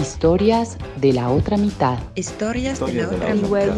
Historias 0.00 0.76
de 0.96 1.12
la 1.12 1.30
otra 1.30 1.56
mitad. 1.56 1.98
Historias 2.14 2.80
de 2.80 2.92
la 2.92 3.08
otra 3.08 3.34
mitad. 3.34 3.76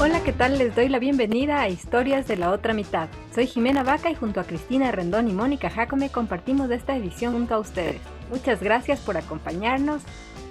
Hola, 0.00 0.22
¿qué 0.22 0.32
tal? 0.32 0.58
Les 0.58 0.76
doy 0.76 0.88
la 0.88 1.00
bienvenida 1.00 1.60
a 1.60 1.68
Historias 1.68 2.28
de 2.28 2.36
la 2.36 2.52
otra 2.52 2.72
mitad. 2.72 3.08
Soy 3.34 3.48
Jimena 3.48 3.82
Vaca 3.82 4.08
y 4.08 4.14
junto 4.14 4.38
a 4.38 4.44
Cristina 4.44 4.92
Rendón 4.92 5.28
y 5.28 5.32
Mónica 5.32 5.70
Jacome 5.70 6.08
compartimos 6.08 6.70
esta 6.70 6.94
edición 6.94 7.32
junto 7.32 7.56
a 7.56 7.58
ustedes. 7.58 7.96
Muchas 8.30 8.62
gracias 8.62 9.00
por 9.00 9.16
acompañarnos. 9.16 10.02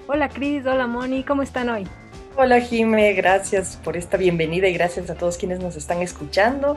Hola 0.08 0.28
Cris, 0.28 0.66
hola 0.66 0.86
Moni, 0.86 1.24
¿cómo 1.24 1.44
están 1.44 1.70
hoy? 1.70 1.88
Hola 2.36 2.60
Jime, 2.60 3.14
gracias 3.14 3.80
por 3.82 3.96
esta 3.96 4.18
bienvenida 4.18 4.68
y 4.68 4.74
gracias 4.74 5.10
a 5.10 5.16
todos 5.16 5.38
quienes 5.38 5.62
nos 5.62 5.78
están 5.78 6.02
escuchando. 6.02 6.76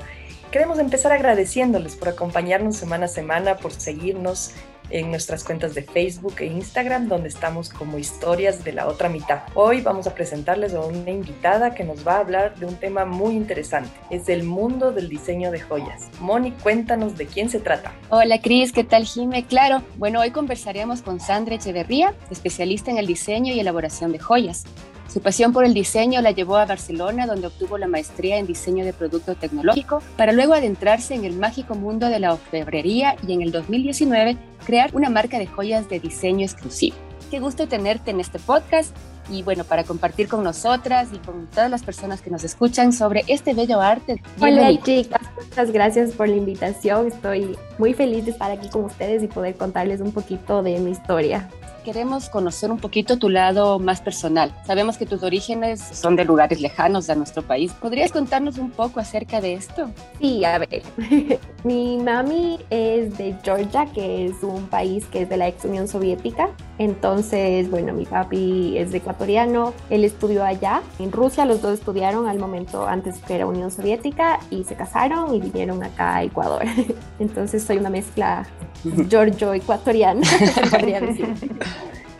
Queremos 0.52 0.78
empezar 0.78 1.10
agradeciéndoles 1.10 1.96
por 1.96 2.08
acompañarnos 2.08 2.76
semana 2.76 3.06
a 3.06 3.08
semana, 3.08 3.56
por 3.56 3.72
seguirnos 3.72 4.54
en 4.90 5.10
nuestras 5.10 5.44
cuentas 5.44 5.74
de 5.74 5.82
Facebook 5.82 6.34
e 6.38 6.46
Instagram, 6.46 7.08
donde 7.08 7.28
estamos 7.28 7.68
como 7.68 7.98
historias 7.98 8.64
de 8.64 8.72
la 8.72 8.86
otra 8.86 9.08
mitad. 9.08 9.42
Hoy 9.54 9.80
vamos 9.80 10.06
a 10.06 10.14
presentarles 10.14 10.74
a 10.74 10.80
una 10.80 11.10
invitada 11.10 11.74
que 11.74 11.84
nos 11.84 12.06
va 12.06 12.16
a 12.16 12.20
hablar 12.20 12.56
de 12.56 12.66
un 12.66 12.76
tema 12.76 13.04
muy 13.04 13.34
interesante. 13.34 13.90
Es 14.10 14.28
el 14.28 14.42
mundo 14.42 14.92
del 14.92 15.08
diseño 15.08 15.50
de 15.50 15.60
joyas. 15.60 16.08
Moni, 16.20 16.52
cuéntanos 16.52 17.16
de 17.16 17.26
quién 17.26 17.50
se 17.50 17.60
trata. 17.60 17.92
Hola 18.10 18.40
Cris, 18.40 18.72
¿qué 18.72 18.84
tal 18.84 19.04
Jime? 19.04 19.44
Claro, 19.46 19.82
bueno, 19.96 20.20
hoy 20.20 20.30
conversaremos 20.30 21.02
con 21.02 21.20
Sandra 21.20 21.54
Echeverría, 21.54 22.14
especialista 22.30 22.90
en 22.90 22.98
el 22.98 23.06
diseño 23.06 23.54
y 23.54 23.60
elaboración 23.60 24.12
de 24.12 24.18
joyas. 24.18 24.64
Su 25.12 25.20
pasión 25.20 25.52
por 25.52 25.64
el 25.64 25.74
diseño 25.74 26.20
la 26.20 26.30
llevó 26.30 26.56
a 26.56 26.66
Barcelona, 26.66 27.26
donde 27.26 27.48
obtuvo 27.48 27.76
la 27.78 27.88
maestría 27.88 28.38
en 28.38 28.46
diseño 28.46 28.84
de 28.84 28.92
producto 28.92 29.34
tecnológico, 29.34 30.00
para 30.16 30.30
luego 30.30 30.54
adentrarse 30.54 31.16
en 31.16 31.24
el 31.24 31.34
mágico 31.34 31.74
mundo 31.74 32.06
de 32.06 32.20
la 32.20 32.34
orfebrería 32.34 33.16
y 33.26 33.32
en 33.32 33.42
el 33.42 33.50
2019 33.50 34.36
crear 34.64 34.94
una 34.94 35.10
marca 35.10 35.40
de 35.40 35.48
joyas 35.48 35.88
de 35.88 35.98
diseño 35.98 36.44
exclusivo. 36.44 36.94
Qué 37.28 37.40
gusto 37.40 37.66
tenerte 37.66 38.12
en 38.12 38.20
este 38.20 38.38
podcast 38.38 38.96
y 39.28 39.42
bueno, 39.42 39.64
para 39.64 39.82
compartir 39.82 40.28
con 40.28 40.44
nosotras 40.44 41.08
y 41.12 41.18
con 41.18 41.48
todas 41.48 41.70
las 41.72 41.82
personas 41.82 42.22
que 42.22 42.30
nos 42.30 42.44
escuchan 42.44 42.92
sobre 42.92 43.24
este 43.26 43.52
bello 43.52 43.80
arte. 43.80 44.22
Hola 44.40 44.70
chicas, 44.80 45.22
muchas 45.36 45.72
gracias 45.72 46.12
por 46.12 46.28
la 46.28 46.36
invitación. 46.36 47.08
Estoy 47.08 47.58
muy 47.78 47.94
feliz 47.94 48.26
de 48.26 48.30
estar 48.30 48.52
aquí 48.52 48.68
con 48.68 48.84
ustedes 48.84 49.24
y 49.24 49.26
poder 49.26 49.56
contarles 49.56 50.00
un 50.00 50.12
poquito 50.12 50.62
de 50.62 50.78
mi 50.78 50.92
historia 50.92 51.48
queremos 51.80 52.28
conocer 52.28 52.70
un 52.70 52.78
poquito 52.78 53.18
tu 53.18 53.28
lado 53.28 53.78
más 53.78 54.00
personal. 54.00 54.54
Sabemos 54.66 54.96
que 54.96 55.06
tus 55.06 55.22
orígenes 55.22 55.80
son 55.80 56.16
de 56.16 56.24
lugares 56.24 56.60
lejanos 56.60 57.06
de 57.06 57.16
nuestro 57.16 57.42
país. 57.42 57.72
¿Podrías 57.72 58.12
contarnos 58.12 58.58
un 58.58 58.70
poco 58.70 59.00
acerca 59.00 59.40
de 59.40 59.54
esto? 59.54 59.90
Sí, 60.20 60.44
a 60.44 60.58
ver. 60.58 60.82
Mi 61.64 61.98
mami 61.98 62.58
es 62.70 63.16
de 63.18 63.34
Georgia, 63.42 63.86
que 63.86 64.26
es 64.26 64.42
un 64.42 64.66
país 64.66 65.04
que 65.06 65.22
es 65.22 65.28
de 65.28 65.36
la 65.36 65.48
ex 65.48 65.64
Unión 65.64 65.88
Soviética. 65.88 66.50
Entonces, 66.78 67.70
bueno, 67.70 67.92
mi 67.92 68.06
papi 68.06 68.78
es 68.78 68.90
de 68.90 68.98
ecuatoriano, 68.98 69.74
él 69.90 70.02
estudió 70.02 70.44
allá. 70.44 70.80
En 70.98 71.12
Rusia 71.12 71.44
los 71.44 71.60
dos 71.60 71.74
estudiaron 71.74 72.26
al 72.26 72.38
momento 72.38 72.86
antes 72.86 73.18
que 73.18 73.34
era 73.34 73.46
Unión 73.46 73.70
Soviética 73.70 74.40
y 74.50 74.64
se 74.64 74.76
casaron 74.76 75.34
y 75.34 75.40
vinieron 75.40 75.82
acá 75.84 76.16
a 76.16 76.24
Ecuador. 76.24 76.62
Entonces 77.18 77.62
soy 77.62 77.76
una 77.76 77.90
mezcla 77.90 78.46
giorgio-ecuatoriana, 79.08 80.26
podría 80.70 81.00
decir. 81.00 81.34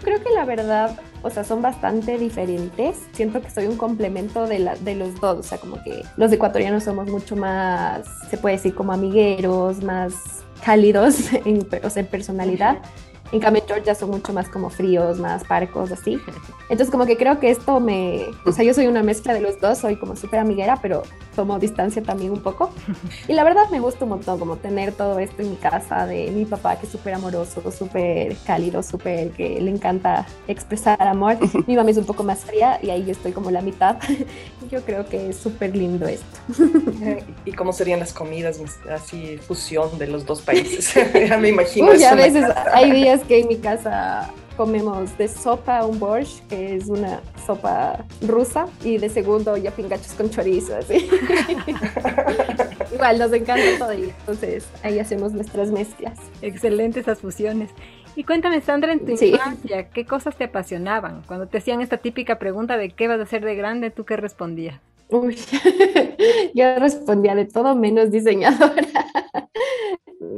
Creo 0.02 0.22
que 0.22 0.30
la 0.30 0.44
verdad, 0.44 0.98
o 1.22 1.30
sea, 1.30 1.44
son 1.44 1.62
bastante 1.62 2.18
diferentes. 2.18 2.98
Siento 3.12 3.40
que 3.42 3.50
soy 3.50 3.66
un 3.66 3.76
complemento 3.76 4.46
de, 4.46 4.58
la, 4.58 4.76
de 4.76 4.94
los 4.94 5.20
dos. 5.20 5.38
O 5.38 5.42
sea, 5.42 5.58
como 5.58 5.82
que 5.82 6.02
los 6.16 6.32
ecuatorianos 6.32 6.84
somos 6.84 7.08
mucho 7.08 7.36
más, 7.36 8.06
se 8.30 8.36
puede 8.38 8.56
decir, 8.56 8.74
como 8.74 8.92
amigueros, 8.92 9.82
más 9.82 10.14
cálidos 10.64 11.32
en, 11.44 11.66
o 11.82 11.90
sea, 11.90 12.02
en 12.02 12.08
personalidad. 12.08 12.78
En 13.32 13.40
cambio, 13.40 13.62
Georgia 13.66 13.94
son 13.94 14.10
mucho 14.10 14.32
más 14.32 14.48
como 14.48 14.70
fríos, 14.70 15.18
más 15.18 15.44
parcos, 15.44 15.92
así. 15.92 16.20
Entonces, 16.62 16.90
como 16.90 17.06
que 17.06 17.16
creo 17.16 17.38
que 17.38 17.50
esto 17.50 17.80
me. 17.80 18.26
O 18.44 18.52
sea, 18.52 18.64
yo 18.64 18.74
soy 18.74 18.86
una 18.86 19.02
mezcla 19.02 19.34
de 19.34 19.40
los 19.40 19.60
dos, 19.60 19.78
soy 19.78 19.96
como 19.96 20.16
súper 20.16 20.40
amiguera, 20.40 20.78
pero 20.82 21.02
tomo 21.36 21.58
distancia 21.58 22.02
también 22.02 22.32
un 22.32 22.40
poco. 22.40 22.70
Y 23.28 23.32
la 23.34 23.44
verdad 23.44 23.68
me 23.70 23.80
gusta 23.80 24.04
un 24.04 24.10
montón, 24.10 24.38
como 24.38 24.56
tener 24.56 24.92
todo 24.92 25.18
esto 25.18 25.42
en 25.42 25.50
mi 25.50 25.56
casa, 25.56 26.06
de 26.06 26.30
mi 26.30 26.44
papá 26.44 26.78
que 26.78 26.86
es 26.86 26.92
súper 26.92 27.14
amoroso, 27.14 27.62
súper 27.70 28.36
cálido, 28.46 28.82
súper 28.82 29.30
que 29.30 29.60
le 29.60 29.70
encanta 29.70 30.26
expresar 30.48 31.00
amor. 31.00 31.38
Mi 31.66 31.76
mamá 31.76 31.90
es 31.90 31.96
un 31.96 32.04
poco 32.04 32.24
más 32.24 32.40
fría 32.40 32.78
y 32.82 32.90
ahí 32.90 33.04
yo 33.04 33.12
estoy 33.12 33.32
como 33.32 33.50
la 33.50 33.62
mitad. 33.62 33.96
Yo 34.70 34.84
creo 34.84 35.04
que 35.04 35.30
es 35.30 35.36
súper 35.36 35.74
lindo 35.74 36.06
esto. 36.06 36.38
¿Y 37.44 37.52
cómo 37.52 37.72
serían 37.72 37.98
las 37.98 38.12
comidas, 38.12 38.60
así, 38.88 39.36
fusión 39.38 39.98
de 39.98 40.06
los 40.06 40.24
dos 40.26 40.42
países? 40.42 40.94
ya 41.28 41.38
me 41.38 41.48
imagino. 41.48 41.90
Uy, 41.90 42.04
a 42.04 42.14
veces 42.14 42.44
hay 42.72 42.92
días 42.92 43.19
que 43.22 43.40
en 43.40 43.48
mi 43.48 43.56
casa 43.56 44.30
comemos 44.56 45.16
de 45.16 45.26
sopa 45.26 45.86
un 45.86 45.98
borscht, 45.98 46.46
que 46.48 46.76
es 46.76 46.86
una 46.88 47.20
sopa 47.46 48.04
rusa, 48.26 48.66
y 48.84 48.98
de 48.98 49.08
segundo 49.08 49.56
ya 49.56 49.70
pingachos 49.70 50.12
con 50.12 50.28
chorizo, 50.28 50.76
así. 50.76 51.08
Igual, 52.92 53.18
nos 53.18 53.32
encanta 53.32 53.64
todo 53.78 53.94
y 53.94 54.04
entonces 54.04 54.68
ahí 54.82 54.98
hacemos 54.98 55.32
nuestras 55.32 55.70
mezclas. 55.70 56.18
Excelentes 56.42 57.04
esas 57.04 57.20
fusiones. 57.20 57.70
Y 58.16 58.24
cuéntame, 58.24 58.60
Sandra, 58.60 58.92
en 58.92 59.06
tu 59.06 59.12
infancia, 59.12 59.88
¿qué 59.88 60.04
cosas 60.04 60.36
te 60.36 60.44
apasionaban? 60.44 61.22
Cuando 61.26 61.46
te 61.46 61.58
hacían 61.58 61.80
esta 61.80 61.96
típica 61.96 62.38
pregunta 62.38 62.76
de 62.76 62.90
qué 62.90 63.08
vas 63.08 63.20
a 63.20 63.22
hacer 63.22 63.44
de 63.44 63.54
grande, 63.54 63.90
¿tú 63.90 64.04
qué 64.04 64.16
respondías? 64.16 64.78
Uy, 65.08 65.38
yo 66.54 66.74
respondía 66.76 67.34
de 67.34 67.46
todo 67.46 67.74
menos 67.74 68.10
diseñadora 68.10 68.86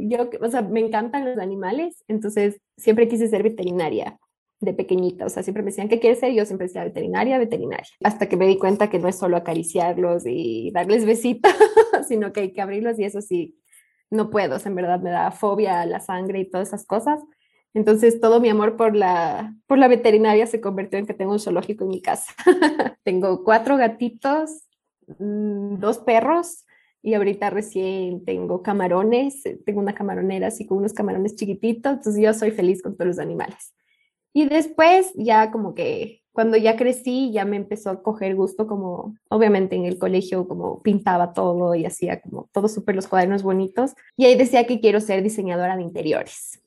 yo, 0.01 0.31
o 0.41 0.51
sea, 0.51 0.63
me 0.63 0.81
encantan 0.81 1.25
los 1.25 1.39
animales, 1.39 2.05
entonces 2.09 2.61
siempre 2.77 3.09
quise 3.09 3.29
ser 3.29 3.43
veterinaria 3.43 4.19
de 4.61 4.75
pequeñita, 4.75 5.27
o 5.27 5.29
sea, 5.29 5.43
siempre 5.43 5.63
me 5.63 5.71
decían, 5.71 5.89
¿qué 5.89 5.99
quieres 5.99 6.21
ser? 6.21 6.33
Yo 6.33 6.47
siempre 6.47 6.69
decía 6.69 6.85
veterinaria, 6.85 7.39
veterinaria, 7.39 7.89
hasta 8.05 8.29
que 8.29 8.37
me 8.37 8.47
di 8.47 8.59
cuenta 8.59 8.91
que 8.91 9.01
no 9.01 9.09
es 9.09 9.19
solo 9.19 9.37
acariciarlos 9.37 10.23
y 10.25 10.71
darles 10.73 11.05
besitos, 11.05 11.53
sino 12.09 12.33
que 12.33 12.41
hay 12.41 12.53
que 12.53 12.63
abrirlos 12.63 12.99
y 12.99 13.05
eso 13.05 13.21
sí, 13.21 13.59
no 14.09 14.31
puedo, 14.31 14.57
o 14.57 14.59
sea, 14.61 14.71
en 14.71 14.77
verdad 14.77 15.01
me 15.01 15.11
da 15.11 15.33
fobia 15.33 15.85
la 15.87 15.99
sangre 15.99 16.41
y 16.41 16.51
todas 16.51 16.69
esas 16.69 16.87
cosas. 16.87 17.21
Entonces 17.75 18.21
todo 18.21 18.41
mi 18.41 18.51
amor 18.51 18.77
por 18.77 18.95
la, 18.95 19.55
por 19.67 19.79
la 19.79 19.89
veterinaria 19.89 20.47
se 20.47 20.61
convirtió 20.61 20.99
en 20.99 21.07
que 21.07 21.15
tengo 21.15 21.33
un 21.33 21.41
zoológico 21.41 21.85
en 21.85 21.91
mi 21.91 22.03
casa. 22.03 22.33
tengo 23.03 23.43
cuatro 23.45 23.77
gatitos, 23.77 24.69
mm, 25.19 25.79
dos 25.79 25.99
perros, 25.99 26.67
y 27.03 27.15
ahorita 27.15 27.51
recién 27.51 28.25
tengo 28.25 28.63
camarones, 28.63 29.45
eh, 29.45 29.59
tengo 29.67 29.81
una 29.81 29.95
camaronera 29.95 30.47
así 30.47 30.67
con 30.67 30.79
unos 30.79 30.93
camarones 30.93 31.35
chiquititos, 31.35 31.95
entonces 31.95 32.23
yo 32.23 32.33
soy 32.33 32.53
feliz 32.53 32.81
con 32.81 32.97
todos 32.97 33.09
los 33.09 33.19
animales. 33.19 33.75
Y 34.33 34.49
después 34.49 35.13
ya 35.15 35.51
como 35.51 35.75
que 35.75 36.23
cuando 36.33 36.57
ya 36.57 36.77
crecí 36.77 37.31
ya 37.33 37.45
me 37.45 37.57
empezó 37.57 37.91
a 37.91 38.03
coger 38.03 38.35
gusto 38.35 38.67
como 38.67 39.15
obviamente 39.29 39.77
en 39.77 39.85
el 39.85 39.99
colegio 39.99 40.49
como 40.49 40.81
pintaba 40.83 41.35
todo 41.35 41.75
y 41.75 41.85
hacía 41.85 42.23
como 42.23 42.49
todo 42.53 42.69
súper 42.69 42.97
los 42.97 43.07
cuadernos 43.07 43.43
bonitos 43.43 43.93
y 44.17 44.25
ahí 44.25 44.35
decía 44.35 44.67
que 44.67 44.81
quiero 44.81 45.01
ser 45.01 45.23
diseñadora 45.23 45.77
de 45.77 45.83
interiores. 45.83 46.63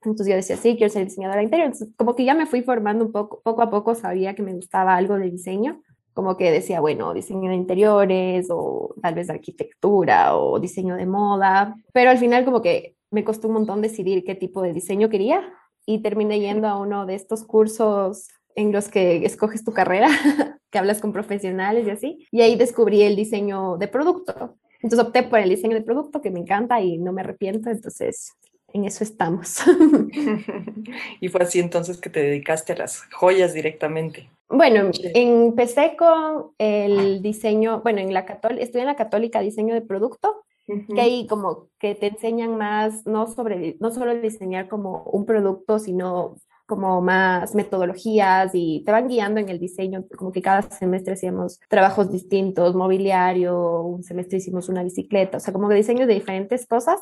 Entonces 0.00 0.28
yo 0.28 0.36
decía, 0.36 0.56
sí, 0.56 0.76
quiero 0.76 0.92
ser 0.92 1.06
diseñadora 1.06 1.38
de 1.38 1.44
interiores. 1.44 1.74
Entonces, 1.74 1.96
como 1.96 2.14
que 2.14 2.24
ya 2.24 2.34
me 2.34 2.46
fui 2.46 2.62
formando 2.62 3.04
un 3.04 3.10
poco, 3.10 3.40
poco 3.42 3.62
a 3.62 3.70
poco 3.70 3.96
sabía 3.96 4.34
que 4.36 4.42
me 4.42 4.54
gustaba 4.54 4.94
algo 4.94 5.18
de 5.18 5.28
diseño 5.28 5.82
como 6.18 6.36
que 6.36 6.50
decía, 6.50 6.80
bueno, 6.80 7.14
diseño 7.14 7.48
de 7.48 7.54
interiores 7.54 8.48
o 8.50 8.92
tal 9.00 9.14
vez 9.14 9.28
de 9.28 9.34
arquitectura 9.34 10.36
o 10.36 10.58
diseño 10.58 10.96
de 10.96 11.06
moda, 11.06 11.76
pero 11.92 12.10
al 12.10 12.18
final 12.18 12.44
como 12.44 12.60
que 12.60 12.96
me 13.12 13.22
costó 13.22 13.46
un 13.46 13.54
montón 13.54 13.82
decidir 13.82 14.24
qué 14.24 14.34
tipo 14.34 14.60
de 14.60 14.72
diseño 14.72 15.10
quería 15.10 15.48
y 15.86 16.02
terminé 16.02 16.40
yendo 16.40 16.66
a 16.66 16.76
uno 16.76 17.06
de 17.06 17.14
estos 17.14 17.44
cursos 17.44 18.26
en 18.56 18.72
los 18.72 18.88
que 18.88 19.24
escoges 19.24 19.62
tu 19.62 19.72
carrera, 19.72 20.08
que 20.72 20.78
hablas 20.80 21.00
con 21.00 21.12
profesionales 21.12 21.86
y 21.86 21.90
así, 21.90 22.26
y 22.32 22.40
ahí 22.40 22.56
descubrí 22.56 23.04
el 23.04 23.14
diseño 23.14 23.76
de 23.76 23.86
producto. 23.86 24.56
Entonces 24.82 25.06
opté 25.06 25.22
por 25.22 25.38
el 25.38 25.50
diseño 25.50 25.76
de 25.76 25.82
producto 25.82 26.20
que 26.20 26.32
me 26.32 26.40
encanta 26.40 26.80
y 26.80 26.98
no 26.98 27.12
me 27.12 27.20
arrepiento, 27.20 27.70
entonces 27.70 28.32
en 28.74 28.86
eso 28.86 29.04
estamos. 29.04 29.58
y 31.20 31.28
fue 31.28 31.42
así 31.42 31.60
entonces 31.60 31.96
que 31.96 32.10
te 32.10 32.24
dedicaste 32.24 32.72
a 32.72 32.78
las 32.78 33.02
joyas 33.12 33.54
directamente. 33.54 34.28
Bueno, 34.48 34.90
empecé 35.14 35.94
con 35.96 36.52
el 36.58 37.20
diseño, 37.22 37.82
bueno, 37.82 38.00
en 38.00 38.14
la 38.14 38.24
católica, 38.24 38.62
estudié 38.62 38.82
en 38.82 38.88
la 38.88 38.96
católica 38.96 39.40
diseño 39.40 39.74
de 39.74 39.82
producto, 39.82 40.44
que 40.66 41.00
ahí 41.00 41.26
como 41.26 41.68
que 41.78 41.94
te 41.94 42.08
enseñan 42.08 42.56
más, 42.56 43.06
no 43.06 43.26
sobre, 43.26 43.76
no 43.80 43.90
solo 43.90 44.14
diseñar 44.20 44.68
como 44.68 45.02
un 45.04 45.24
producto, 45.24 45.78
sino 45.78 46.36
como 46.66 47.00
más 47.00 47.54
metodologías 47.54 48.50
y 48.52 48.82
te 48.84 48.92
van 48.92 49.08
guiando 49.08 49.40
en 49.40 49.48
el 49.48 49.58
diseño, 49.58 50.04
como 50.18 50.32
que 50.32 50.42
cada 50.42 50.62
semestre 50.62 51.14
hacíamos 51.14 51.60
trabajos 51.70 52.12
distintos, 52.12 52.74
mobiliario, 52.74 53.80
un 53.80 54.02
semestre 54.02 54.36
hicimos 54.36 54.68
una 54.68 54.82
bicicleta, 54.82 55.38
o 55.38 55.40
sea, 55.40 55.54
como 55.54 55.68
que 55.68 55.74
diseño 55.74 56.06
de 56.06 56.12
diferentes 56.12 56.66
cosas. 56.66 57.00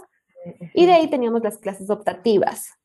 Y 0.72 0.86
de 0.86 0.92
ahí 0.92 1.10
teníamos 1.10 1.42
las 1.42 1.58
clases 1.58 1.90
optativas, 1.90 2.75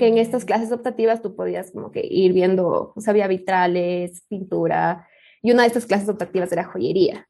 que 0.00 0.06
en 0.06 0.16
estas 0.16 0.46
clases 0.46 0.72
optativas 0.72 1.20
tú 1.20 1.36
podías 1.36 1.72
como 1.72 1.90
que 1.90 2.00
ir 2.02 2.32
viendo, 2.32 2.94
o 2.96 3.00
sea, 3.02 3.10
había 3.10 3.26
vitrales, 3.26 4.24
pintura, 4.30 5.06
y 5.42 5.52
una 5.52 5.64
de 5.64 5.66
estas 5.68 5.84
clases 5.84 6.08
optativas 6.08 6.50
era 6.50 6.64
joyería. 6.64 7.28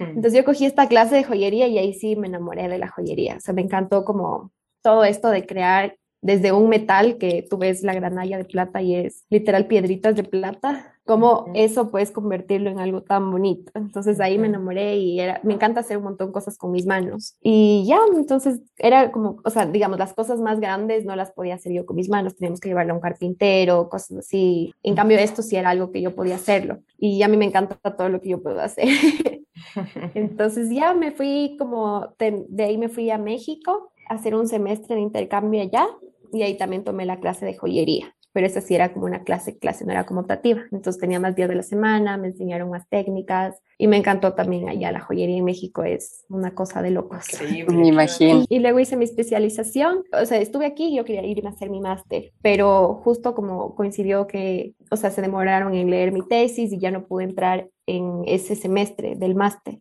Entonces 0.00 0.34
yo 0.34 0.44
cogí 0.44 0.66
esta 0.66 0.88
clase 0.88 1.14
de 1.14 1.22
joyería 1.22 1.68
y 1.68 1.78
ahí 1.78 1.94
sí 1.94 2.16
me 2.16 2.26
enamoré 2.26 2.66
de 2.66 2.78
la 2.78 2.88
joyería, 2.88 3.36
o 3.36 3.40
sea, 3.40 3.54
me 3.54 3.62
encantó 3.62 4.04
como 4.04 4.50
todo 4.82 5.04
esto 5.04 5.30
de 5.30 5.46
crear 5.46 5.96
desde 6.20 6.50
un 6.50 6.68
metal 6.68 7.18
que 7.18 7.46
tú 7.48 7.56
ves 7.56 7.84
la 7.84 7.94
granalla 7.94 8.36
de 8.36 8.44
plata 8.44 8.82
y 8.82 8.96
es 8.96 9.24
literal 9.30 9.68
piedritas 9.68 10.16
de 10.16 10.24
plata, 10.24 10.97
cómo 11.08 11.46
eso 11.54 11.90
puedes 11.90 12.10
convertirlo 12.10 12.68
en 12.68 12.78
algo 12.78 13.02
tan 13.02 13.30
bonito. 13.30 13.72
Entonces 13.74 14.20
ahí 14.20 14.36
me 14.36 14.46
enamoré 14.46 14.98
y 14.98 15.18
era, 15.18 15.40
me 15.42 15.54
encanta 15.54 15.80
hacer 15.80 15.96
un 15.96 16.04
montón 16.04 16.28
de 16.28 16.32
cosas 16.34 16.58
con 16.58 16.70
mis 16.70 16.84
manos. 16.84 17.34
Y 17.42 17.86
ya, 17.86 17.98
entonces 18.14 18.60
era 18.76 19.10
como, 19.10 19.40
o 19.42 19.50
sea, 19.50 19.64
digamos, 19.64 19.98
las 19.98 20.12
cosas 20.12 20.38
más 20.38 20.60
grandes 20.60 21.06
no 21.06 21.16
las 21.16 21.32
podía 21.32 21.54
hacer 21.54 21.72
yo 21.72 21.86
con 21.86 21.96
mis 21.96 22.10
manos, 22.10 22.36
teníamos 22.36 22.60
que 22.60 22.68
llevarlo 22.68 22.92
a 22.92 22.96
un 22.96 23.00
carpintero, 23.00 23.88
cosas 23.88 24.18
así. 24.18 24.74
En 24.82 24.94
cambio, 24.94 25.18
esto 25.18 25.40
sí 25.40 25.56
era 25.56 25.70
algo 25.70 25.90
que 25.90 26.02
yo 26.02 26.14
podía 26.14 26.34
hacerlo. 26.34 26.80
Y 26.98 27.22
a 27.22 27.28
mí 27.28 27.38
me 27.38 27.46
encanta 27.46 27.76
todo 27.96 28.10
lo 28.10 28.20
que 28.20 28.28
yo 28.28 28.42
puedo 28.42 28.60
hacer. 28.60 28.88
entonces 30.14 30.68
ya 30.70 30.92
me 30.92 31.12
fui 31.12 31.56
como, 31.58 32.14
de, 32.18 32.44
de 32.48 32.64
ahí 32.64 32.78
me 32.78 32.88
fui 32.90 33.10
a 33.10 33.18
México 33.18 33.92
a 34.08 34.14
hacer 34.14 34.34
un 34.34 34.46
semestre 34.46 34.96
de 34.96 35.02
intercambio 35.02 35.62
allá 35.62 35.86
y 36.32 36.42
ahí 36.42 36.56
también 36.56 36.84
tomé 36.84 37.06
la 37.06 37.20
clase 37.20 37.46
de 37.46 37.56
joyería, 37.56 38.14
pero 38.32 38.46
esa 38.46 38.60
sí 38.60 38.74
era 38.74 38.92
como 38.92 39.06
una 39.06 39.24
clase, 39.24 39.58
clase 39.58 39.84
no 39.84 39.92
era 39.92 40.06
como 40.06 40.20
optativa, 40.20 40.62
entonces 40.72 41.00
tenía 41.00 41.20
más 41.20 41.34
días 41.34 41.48
de 41.48 41.54
la 41.54 41.62
semana, 41.62 42.16
me 42.16 42.28
enseñaron 42.28 42.70
más 42.70 42.88
técnicas 42.88 43.60
y 43.78 43.86
me 43.86 43.96
encantó 43.96 44.34
también 44.34 44.68
allá 44.68 44.92
la 44.92 45.00
joyería 45.00 45.36
en 45.36 45.44
México, 45.44 45.84
es 45.84 46.24
una 46.28 46.54
cosa 46.54 46.82
de 46.82 46.90
locos. 46.90 47.26
me 47.68 47.88
imagino. 47.88 48.44
Y, 48.48 48.58
luego 48.58 48.80
hice 48.80 48.96
mi 48.96 49.04
especialización, 49.04 50.04
o 50.12 50.26
sea, 50.26 50.38
estuve 50.38 50.66
aquí 50.66 50.88
y 50.88 50.96
yo 50.96 51.04
quería 51.04 51.24
irme 51.24 51.48
a 51.48 51.52
hacer 51.52 51.70
mi 51.70 51.80
máster, 51.80 52.32
pero 52.42 53.00
justo 53.04 53.34
como 53.34 53.74
coincidió 53.74 54.26
que, 54.26 54.74
o 54.90 54.96
sea, 54.96 55.10
se 55.10 55.22
demoraron 55.22 55.74
en 55.74 55.90
leer 55.90 56.12
mi 56.12 56.26
tesis 56.26 56.72
y 56.72 56.78
ya 56.78 56.90
no 56.90 57.06
pude 57.06 57.24
entrar 57.24 57.68
en 57.86 58.22
ese 58.26 58.54
semestre 58.54 59.14
del 59.16 59.34
máster. 59.34 59.80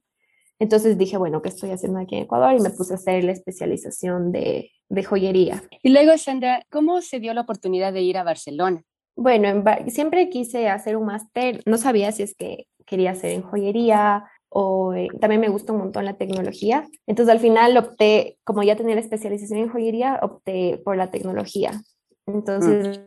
Entonces 0.60 0.98
dije, 0.98 1.18
bueno, 1.18 1.42
¿qué 1.42 1.50
estoy 1.50 1.72
haciendo 1.72 2.00
aquí 2.00 2.16
en 2.16 2.24
Ecuador? 2.24 2.56
Y 2.56 2.62
me 2.62 2.70
puse 2.72 2.94
a 2.94 2.98
hacer 2.98 3.24
la 3.24 3.32
especialización 3.32 4.32
de, 4.32 4.72
de 4.90 5.04
joyería. 5.04 5.64
Y 5.84 5.90
luego, 5.90 6.18
Sandra, 6.18 6.64
¿cómo 6.70 7.02
se 7.02 7.20
dio 7.20 7.34
la 7.34 7.42
oportunidad 7.42 7.94
de 7.94 8.02
ir 8.02 8.18
a 8.18 8.24
Barcelona? 8.24 8.82
Bueno, 9.16 9.64
siempre 9.88 10.30
quise 10.30 10.70
hacer 10.70 10.96
un 10.96 11.08
máster, 11.08 11.62
no 11.66 11.78
sabía 11.78 12.12
si 12.12 12.24
es 12.24 12.36
que 12.36 12.68
quería 12.86 13.12
hacer 13.12 13.32
en 13.32 13.42
joyería 13.42 14.26
o 14.50 14.94
eh, 14.94 15.08
también 15.20 15.42
me 15.42 15.50
gusta 15.50 15.74
un 15.74 15.80
montón 15.80 16.06
la 16.06 16.18
tecnología. 16.18 16.88
Entonces 17.06 17.34
al 17.34 17.40
final 17.40 17.76
opté, 17.78 18.38
como 18.44 18.64
ya 18.64 18.76
tenía 18.76 18.96
la 18.96 19.02
especialización 19.02 19.60
en 19.60 19.70
joyería, 19.70 20.20
opté 20.22 20.82
por 20.84 20.98
la 20.98 21.12
tecnología. 21.12 21.72
Entonces 22.28 23.00
mm. 23.00 23.02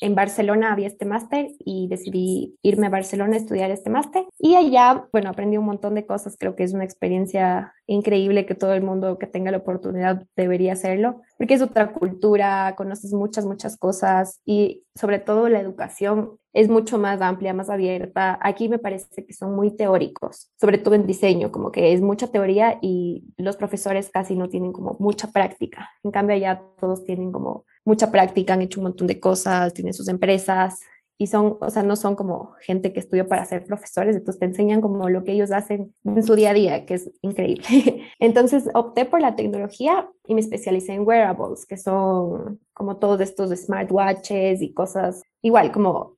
En 0.00 0.14
Barcelona 0.14 0.72
había 0.72 0.86
este 0.86 1.04
máster 1.04 1.50
y 1.58 1.88
decidí 1.88 2.56
irme 2.62 2.86
a 2.86 2.90
Barcelona 2.90 3.34
a 3.34 3.38
estudiar 3.38 3.70
este 3.70 3.90
máster. 3.90 4.24
Y 4.38 4.54
allá, 4.54 5.06
bueno, 5.12 5.30
aprendí 5.30 5.56
un 5.56 5.66
montón 5.66 5.94
de 5.94 6.06
cosas. 6.06 6.36
Creo 6.38 6.56
que 6.56 6.64
es 6.64 6.72
una 6.72 6.84
experiencia 6.84 7.74
increíble 7.86 8.46
que 8.46 8.54
todo 8.54 8.72
el 8.72 8.82
mundo 8.82 9.18
que 9.18 9.26
tenga 9.26 9.50
la 9.50 9.58
oportunidad 9.58 10.24
debería 10.36 10.74
hacerlo, 10.74 11.22
porque 11.36 11.54
es 11.54 11.62
otra 11.62 11.92
cultura, 11.92 12.74
conoces 12.76 13.12
muchas, 13.12 13.44
muchas 13.44 13.76
cosas 13.76 14.40
y 14.44 14.84
sobre 14.94 15.18
todo 15.18 15.48
la 15.48 15.60
educación 15.60 16.38
es 16.52 16.68
mucho 16.68 16.98
más 16.98 17.20
amplia, 17.20 17.52
más 17.52 17.68
abierta. 17.68 18.38
Aquí 18.42 18.68
me 18.68 18.78
parece 18.78 19.24
que 19.24 19.32
son 19.32 19.54
muy 19.54 19.76
teóricos, 19.76 20.50
sobre 20.60 20.78
todo 20.78 20.94
en 20.94 21.06
diseño, 21.06 21.50
como 21.50 21.72
que 21.72 21.92
es 21.92 22.00
mucha 22.00 22.28
teoría 22.28 22.78
y 22.80 23.24
los 23.36 23.56
profesores 23.56 24.10
casi 24.10 24.36
no 24.36 24.48
tienen 24.48 24.72
como 24.72 24.96
mucha 25.00 25.30
práctica. 25.32 25.90
En 26.02 26.10
cambio, 26.10 26.36
allá 26.36 26.62
todos 26.80 27.04
tienen 27.04 27.32
como 27.32 27.64
mucha 27.90 28.12
práctica, 28.12 28.54
han 28.54 28.62
hecho 28.62 28.80
un 28.80 28.84
montón 28.84 29.08
de 29.08 29.18
cosas, 29.18 29.74
tienen 29.74 29.94
sus 29.94 30.08
empresas 30.08 30.78
y 31.18 31.26
son, 31.26 31.58
o 31.60 31.70
sea, 31.70 31.82
no 31.82 31.96
son 31.96 32.14
como 32.14 32.52
gente 32.60 32.92
que 32.92 33.00
estudió 33.00 33.26
para 33.28 33.44
ser 33.44 33.64
profesores, 33.64 34.16
entonces 34.16 34.38
te 34.38 34.46
enseñan 34.46 34.80
como 34.80 35.10
lo 35.10 35.24
que 35.24 35.32
ellos 35.32 35.50
hacen 35.50 35.92
en 36.04 36.22
su 36.22 36.34
día 36.36 36.50
a 36.50 36.54
día, 36.54 36.86
que 36.86 36.94
es 36.94 37.10
increíble. 37.20 37.64
Entonces 38.20 38.70
opté 38.72 39.04
por 39.04 39.20
la 39.20 39.36
tecnología 39.36 40.08
y 40.26 40.34
me 40.34 40.40
especialicé 40.40 40.94
en 40.94 41.06
wearables, 41.06 41.66
que 41.66 41.76
son 41.76 42.58
como 42.72 42.96
todos 42.96 43.20
estos 43.20 43.50
smartwatches 43.50 44.62
y 44.62 44.72
cosas, 44.72 45.22
igual 45.42 45.72
como, 45.72 46.16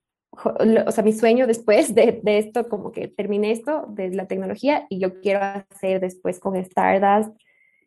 o 0.87 0.93
sea, 0.93 1.03
mi 1.03 1.13
sueño 1.13 1.49
después 1.49 1.95
de, 1.97 2.21
de 2.23 2.39
esto, 2.39 2.69
como 2.69 2.93
que 2.93 3.09
terminé 3.09 3.51
esto 3.51 3.87
de 3.89 4.11
la 4.11 4.27
tecnología 4.27 4.87
y 4.89 5.01
yo 5.01 5.21
quiero 5.21 5.41
hacer 5.43 6.01
después 6.01 6.39
con 6.39 6.55
Stardust, 6.55 7.35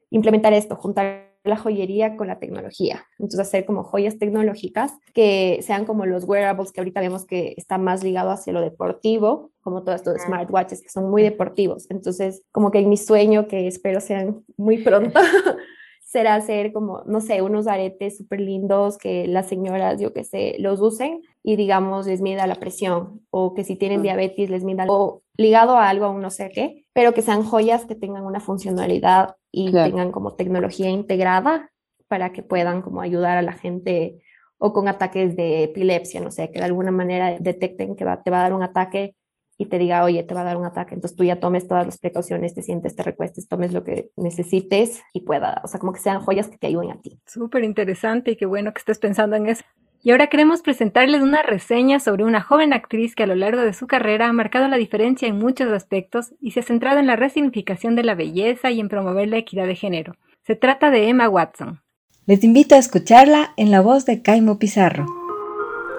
implementar 0.10 0.52
esto, 0.54 0.76
juntar 0.76 1.35
la 1.45 1.57
joyería 1.57 2.18
con 2.18 2.27
la 2.27 2.39
tecnología. 2.39 3.06
Entonces, 3.19 3.39
hacer 3.39 3.65
como 3.65 3.83
joyas 3.83 4.18
tecnológicas 4.18 4.94
que 5.13 5.59
sean 5.62 5.86
como 5.86 6.06
los 6.06 6.25
wearables 6.25 6.71
que 6.71 6.81
ahorita 6.81 7.01
vemos 7.01 7.25
que 7.25 7.53
está 7.57 7.77
más 7.77 8.03
ligado 8.03 8.31
hacia 8.31 8.53
lo 8.53 8.62
deportivo, 8.62 9.51
como 9.62 9.83
todos 9.83 9.97
estos 9.97 10.21
smartwatches 10.21 10.81
que 10.81 10.89
son 10.89 11.09
muy 11.09 11.24
deportivos. 11.24 11.86
Entonces, 11.89 12.44
como 12.51 12.71
que 12.71 12.80
en 12.80 12.89
mi 12.89 12.97
sueño, 12.97 13.47
que 13.47 13.68
espero 13.68 14.00
sean 14.01 14.44
muy 14.57 14.80
pronto, 14.80 15.19
será 16.15 16.35
hacer 16.35 16.71
como, 16.71 17.03
no 17.07 17.19
sé, 17.19 17.41
unos 17.41 17.67
aretes 17.67 18.15
súper 18.15 18.39
lindos 18.39 18.97
que 18.97 19.27
las 19.27 19.50
señoras, 19.50 20.00
yo 20.00 20.13
que 20.13 20.23
sé, 20.23 20.56
los 20.59 20.79
usen 20.79 21.21
y 21.44 21.57
digamos 21.57 22.07
les 22.07 22.21
mida 22.21 22.47
la 22.47 22.56
presión. 22.56 23.19
O 23.31 23.53
que 23.53 23.65
si 23.65 23.75
tienen 23.75 24.01
diabetes 24.01 24.50
les 24.50 24.63
mida 24.63 24.85
o 24.88 25.23
ligado 25.35 25.75
a 25.75 25.89
algo, 25.89 26.06
a 26.06 26.12
un 26.12 26.21
no 26.21 26.29
sé 26.29 26.51
qué, 26.56 26.85
pero 26.94 27.13
que 27.13 27.21
sean 27.21 27.44
joyas 27.44 27.83
que 27.83 27.95
tengan 27.95 28.23
una 28.23 28.39
funcionalidad 28.39 29.35
y 29.51 29.73
tengan 29.73 30.13
como 30.13 30.35
tecnología 30.35 30.89
integrada 30.89 31.69
para 32.07 32.31
que 32.31 32.44
puedan 32.44 32.81
como 32.81 33.01
ayudar 33.01 33.38
a 33.38 33.41
la 33.41 33.51
gente 33.51 34.21
o 34.57 34.71
con 34.71 34.88
ataques 34.88 35.35
de 35.35 35.63
epilepsia, 35.63 36.21
no 36.21 36.31
sé, 36.31 36.50
que 36.50 36.59
de 36.59 36.65
alguna 36.65 36.91
manera 36.91 37.35
detecten 37.41 37.97
que 37.97 38.06
te 38.23 38.31
va 38.31 38.39
a 38.39 38.44
dar 38.44 38.53
un 38.53 38.63
ataque 38.63 39.17
y 39.57 39.68
te 39.68 39.78
diga, 39.78 40.04
oye, 40.04 40.24
te 40.24 40.34
va 40.34 40.42
a 40.42 40.46
dar 40.46 40.57
un 40.57 40.66
ataque, 40.66 40.96
entonces 40.96 41.16
tú 41.16 41.24
ya 41.24 41.40
tomes 41.40 41.68
todas 41.68 41.86
las 41.86 41.98
precauciones, 41.98 42.54
te 42.54 42.62
sientes, 42.62 42.96
te 42.96 43.04
recuestes, 43.04 43.48
tomes 43.48 43.74
lo 43.74 43.84
que 43.84 44.10
necesites 44.18 45.02
y 45.13 45.22
pueda, 45.22 45.62
o 45.63 45.68
sea, 45.68 45.80
como 45.80 45.94
que 45.94 46.00
sean 46.00 46.22
joyas 46.22 46.48
que 46.48 46.57
te 46.57 46.68
ayuden 46.68 46.92
a 46.92 47.02
ti. 47.02 47.19
Súper 47.25 47.63
interesante 47.63 48.31
y 48.31 48.36
qué 48.36 48.46
bueno 48.46 48.74
que 48.74 48.80
estés 48.80 49.00
pensando 49.00 49.36
en 49.36 49.48
eso. 49.48 49.63
Y 50.04 50.12
ahora 50.12 50.28
queremos 50.28 50.62
presentarles 50.62 51.24
una 51.24 51.42
reseña 51.42 52.00
sobre 52.00 52.25
una 52.25 52.40
joven 52.40 52.74
actriz 52.74 53.16
que 53.16 53.24
a 53.24 53.28
lo 53.28 53.34
largo 53.34 53.62
de 53.62 53.74
su 53.74 53.88
carrera 53.88 54.28
ha 54.28 54.34
marcado 54.34 54.68
la 54.68 54.78
diferencia 54.78 55.28
en 55.28 55.40
muchos 55.40 55.72
aspectos 55.72 56.36
y 56.40 56.51
se 56.51 56.60
ha 56.60 56.63
centrado 56.63 57.00
en 57.00 57.08
la 57.08 57.16
resignificación 57.16 57.96
de 57.96 58.04
la 58.04 58.13
belleza 58.13 58.69
y 58.69 58.80
en 58.80 58.90
promover 58.90 59.30
la 59.30 59.38
equidad 59.38 59.66
de 59.66 59.75
género. 59.75 60.13
Se 60.46 60.56
trata 60.56 60.92
de 60.92 61.10
Emma 61.10 61.28
Watson. 61.28 61.81
Les 62.28 62.44
invito 62.44 62.75
a 62.75 62.80
escucharla 62.80 63.54
en 63.58 63.72
la 63.72 63.81
voz 63.81 64.06
de 64.06 64.22
Caimo 64.22 64.60
Pizarro. 64.60 65.08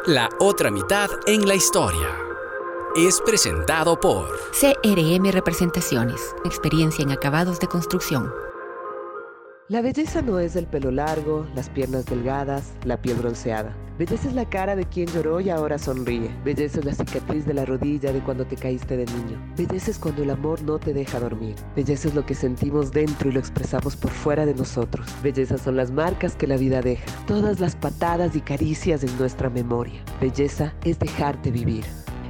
La 0.06 0.28
otra 0.38 0.70
mitad 0.70 1.08
en 1.26 1.48
la 1.48 1.56
historia 1.56 2.25
es 2.96 3.20
presentado 3.20 4.00
por 4.00 4.26
CRM 4.58 5.30
Representaciones, 5.30 6.34
experiencia 6.46 7.02
en 7.02 7.10
acabados 7.10 7.60
de 7.60 7.66
construcción. 7.66 8.32
La 9.68 9.82
belleza 9.82 10.22
no 10.22 10.38
es 10.38 10.56
el 10.56 10.66
pelo 10.66 10.90
largo, 10.90 11.46
las 11.54 11.68
piernas 11.68 12.06
delgadas, 12.06 12.72
la 12.84 13.02
piel 13.02 13.18
bronceada. 13.18 13.76
Belleza 13.98 14.28
es 14.28 14.34
la 14.34 14.48
cara 14.48 14.76
de 14.76 14.86
quien 14.86 15.08
lloró 15.08 15.40
y 15.40 15.50
ahora 15.50 15.76
sonríe. 15.76 16.34
Belleza 16.42 16.78
es 16.78 16.86
la 16.86 16.94
cicatriz 16.94 17.44
de 17.44 17.52
la 17.52 17.66
rodilla 17.66 18.14
de 18.14 18.20
cuando 18.20 18.46
te 18.46 18.56
caíste 18.56 18.96
de 18.96 19.04
niño. 19.04 19.54
Belleza 19.58 19.90
es 19.90 19.98
cuando 19.98 20.22
el 20.22 20.30
amor 20.30 20.62
no 20.62 20.78
te 20.78 20.94
deja 20.94 21.20
dormir. 21.20 21.56
Belleza 21.74 22.08
es 22.08 22.14
lo 22.14 22.24
que 22.24 22.34
sentimos 22.34 22.92
dentro 22.92 23.28
y 23.28 23.32
lo 23.32 23.40
expresamos 23.40 23.94
por 23.94 24.10
fuera 24.10 24.46
de 24.46 24.54
nosotros. 24.54 25.06
Belleza 25.22 25.58
son 25.58 25.76
las 25.76 25.90
marcas 25.90 26.34
que 26.34 26.46
la 26.46 26.56
vida 26.56 26.80
deja, 26.80 27.04
todas 27.26 27.60
las 27.60 27.76
patadas 27.76 28.36
y 28.36 28.40
caricias 28.40 29.04
en 29.04 29.18
nuestra 29.18 29.50
memoria. 29.50 30.02
Belleza 30.18 30.72
es 30.84 30.98
dejarte 30.98 31.50
vivir. 31.50 31.84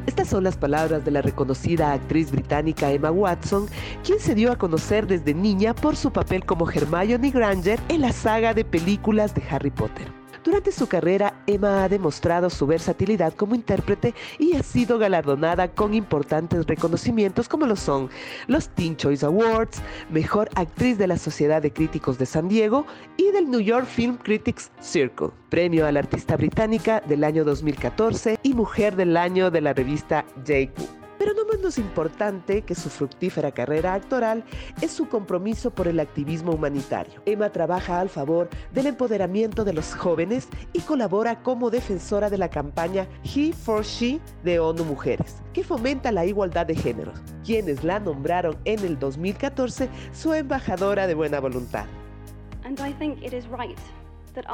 Estas 0.06 0.28
son 0.28 0.44
las 0.44 0.56
palabras 0.56 1.04
de 1.04 1.10
la 1.10 1.20
reconocida 1.20 1.92
actriz 1.92 2.30
británica 2.30 2.92
Emma 2.92 3.10
Watson, 3.10 3.66
quien 4.04 4.20
se 4.20 4.34
dio 4.34 4.52
a 4.52 4.56
conocer 4.56 5.06
desde 5.06 5.34
niña 5.34 5.74
por 5.74 5.96
su 5.96 6.12
papel 6.12 6.44
como 6.46 6.70
Hermione 6.70 7.30
Granger 7.30 7.80
en 7.88 8.02
la 8.02 8.12
saga 8.12 8.54
de 8.54 8.64
películas 8.64 9.34
de 9.34 9.42
Harry 9.50 9.70
Potter. 9.70 10.15
Durante 10.46 10.70
su 10.70 10.86
carrera, 10.86 11.42
Emma 11.48 11.82
ha 11.82 11.88
demostrado 11.88 12.50
su 12.50 12.68
versatilidad 12.68 13.34
como 13.34 13.56
intérprete 13.56 14.14
y 14.38 14.54
ha 14.54 14.62
sido 14.62 14.96
galardonada 14.96 15.72
con 15.72 15.92
importantes 15.92 16.64
reconocimientos 16.68 17.48
como 17.48 17.66
lo 17.66 17.74
son 17.74 18.10
los 18.46 18.68
Teen 18.68 18.96
Choice 18.96 19.26
Awards, 19.26 19.82
Mejor 20.08 20.48
Actriz 20.54 20.98
de 20.98 21.08
la 21.08 21.18
Sociedad 21.18 21.60
de 21.60 21.72
Críticos 21.72 22.16
de 22.16 22.26
San 22.26 22.46
Diego 22.46 22.86
y 23.16 23.32
del 23.32 23.50
New 23.50 23.58
York 23.58 23.86
Film 23.86 24.18
Critics 24.18 24.70
Circle, 24.80 25.30
Premio 25.48 25.84
a 25.84 25.90
la 25.90 25.98
Artista 25.98 26.36
Británica 26.36 27.00
del 27.00 27.24
año 27.24 27.44
2014 27.44 28.38
y 28.44 28.54
Mujer 28.54 28.94
del 28.94 29.16
Año 29.16 29.50
de 29.50 29.62
la 29.62 29.72
revista 29.72 30.24
JQ. 30.44 31.05
Pero 31.18 31.32
no 31.34 31.44
menos 31.44 31.78
importante 31.78 32.62
que 32.62 32.74
su 32.74 32.90
fructífera 32.90 33.52
carrera 33.52 33.94
actoral 33.94 34.44
es 34.80 34.92
su 34.92 35.08
compromiso 35.08 35.70
por 35.70 35.88
el 35.88 36.00
activismo 36.00 36.52
humanitario. 36.52 37.22
Emma 37.26 37.50
trabaja 37.50 38.00
al 38.00 38.08
favor 38.08 38.48
del 38.72 38.86
empoderamiento 38.86 39.64
de 39.64 39.72
los 39.72 39.94
jóvenes 39.94 40.48
y 40.72 40.80
colabora 40.80 41.42
como 41.42 41.70
defensora 41.70 42.30
de 42.30 42.38
la 42.38 42.50
campaña 42.50 43.08
He 43.24 43.52
for 43.52 43.84
She 43.84 44.20
de 44.44 44.58
ONU 44.58 44.84
Mujeres, 44.84 45.42
que 45.52 45.64
fomenta 45.64 46.12
la 46.12 46.26
igualdad 46.26 46.66
de 46.66 46.74
géneros, 46.74 47.18
quienes 47.44 47.84
la 47.84 47.98
nombraron 47.98 48.56
en 48.64 48.80
el 48.80 48.98
2014 48.98 49.88
su 50.12 50.34
embajadora 50.34 51.06
de 51.06 51.14
buena 51.14 51.40
voluntad. 51.40 51.86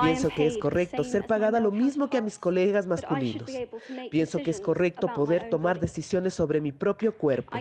Pienso 0.02 0.28
que 0.28 0.46
es 0.46 0.58
correcto 0.58 1.04
ser 1.04 1.26
pagada 1.26 1.60
lo 1.60 1.70
mismo 1.70 2.08
que 2.08 2.18
a 2.18 2.22
mis 2.22 2.38
colegas 2.38 2.86
masculinos. 2.86 3.50
Pienso 4.10 4.38
que 4.38 4.50
es 4.50 4.60
correcto 4.60 5.12
poder 5.14 5.50
tomar 5.50 5.80
decisiones 5.80 6.34
sobre 6.34 6.60
mi 6.60 6.72
propio 6.72 7.16
cuerpo. 7.16 7.58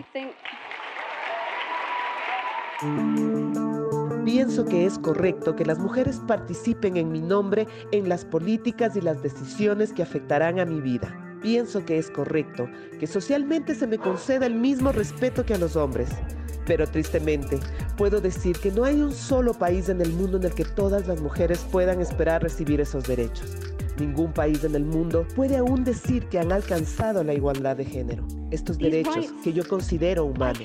Pienso 4.26 4.66
que 4.66 4.86
es 4.86 5.00
correcto 5.00 5.56
que 5.56 5.66
las 5.66 5.80
mujeres 5.80 6.20
participen 6.28 6.98
en 6.98 7.12
mi 7.12 7.22
nombre 7.22 7.68
en 7.92 8.08
las 8.08 8.26
políticas 8.26 8.96
y 8.96 9.02
las 9.02 9.22
decisiones 9.22 9.94
que 9.94 10.04
afectarán 10.04 10.60
a 10.60 10.66
mi 10.66 10.80
vida. 10.80 11.16
Pienso 11.42 11.84
que 11.86 11.98
es 11.98 12.12
correcto 12.12 12.70
que 13.00 13.08
socialmente 13.08 13.74
se 13.74 13.88
me 13.88 13.98
conceda 13.98 14.46
el 14.46 14.56
mismo 14.56 14.92
respeto 14.92 15.44
que 15.44 15.56
a 15.56 15.58
los 15.58 15.76
hombres. 15.76 16.10
Pero 16.72 16.88
tristemente, 16.88 17.60
puedo 17.98 18.22
decir 18.22 18.58
que 18.58 18.72
no 18.72 18.86
hay 18.86 19.02
un 19.02 19.12
solo 19.12 19.54
país 19.54 19.90
en 19.90 20.00
el 20.00 20.14
mundo 20.14 20.38
en 20.38 20.46
el 20.46 20.54
que 20.54 20.64
todas 20.64 21.06
las 21.06 21.20
mujeres 21.20 21.60
puedan 21.70 22.00
esperar 22.00 22.44
recibir 22.44 22.80
esos 22.80 23.04
derechos. 23.04 23.58
Ningún 24.00 24.32
país 24.32 24.64
en 24.64 24.76
el 24.76 24.86
mundo 24.86 25.28
puede 25.36 25.58
aún 25.58 25.84
decir 25.84 26.28
que 26.30 26.40
han 26.40 26.54
alcanzado 26.54 27.26
la 27.26 27.34
igualdad 27.34 27.76
de 27.76 27.84
género, 27.84 28.26
estos 28.52 28.78
derechos 28.78 29.34
que 29.44 29.52
yo 29.52 29.68
considero 29.68 30.24
humanos. 30.24 30.64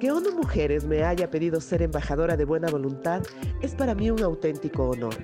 Que 0.00 0.10
ONU 0.10 0.32
Mujeres 0.32 0.84
me 0.84 1.04
haya 1.04 1.30
pedido 1.30 1.60
ser 1.60 1.82
embajadora 1.82 2.36
de 2.36 2.44
buena 2.44 2.68
voluntad 2.68 3.22
es 3.62 3.76
para 3.76 3.94
mí 3.94 4.10
un 4.10 4.20
auténtico 4.20 4.88
honor. 4.90 5.14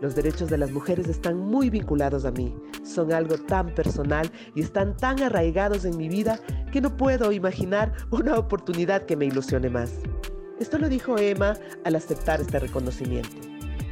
Los 0.00 0.14
derechos 0.14 0.48
de 0.48 0.56
las 0.56 0.70
mujeres 0.70 1.08
están 1.08 1.36
muy 1.36 1.68
vinculados 1.68 2.24
a 2.24 2.30
mí, 2.30 2.54
son 2.82 3.12
algo 3.12 3.36
tan 3.36 3.74
personal 3.74 4.30
y 4.54 4.62
están 4.62 4.96
tan 4.96 5.22
arraigados 5.22 5.84
en 5.84 5.96
mi 5.98 6.08
vida 6.08 6.40
que 6.72 6.80
no 6.80 6.96
puedo 6.96 7.32
imaginar 7.32 7.92
una 8.10 8.38
oportunidad 8.38 9.04
que 9.04 9.16
me 9.16 9.26
ilusione 9.26 9.68
más. 9.68 9.92
Esto 10.58 10.78
lo 10.78 10.88
dijo 10.88 11.18
Emma 11.18 11.54
al 11.84 11.96
aceptar 11.96 12.40
este 12.40 12.58
reconocimiento. 12.58 13.36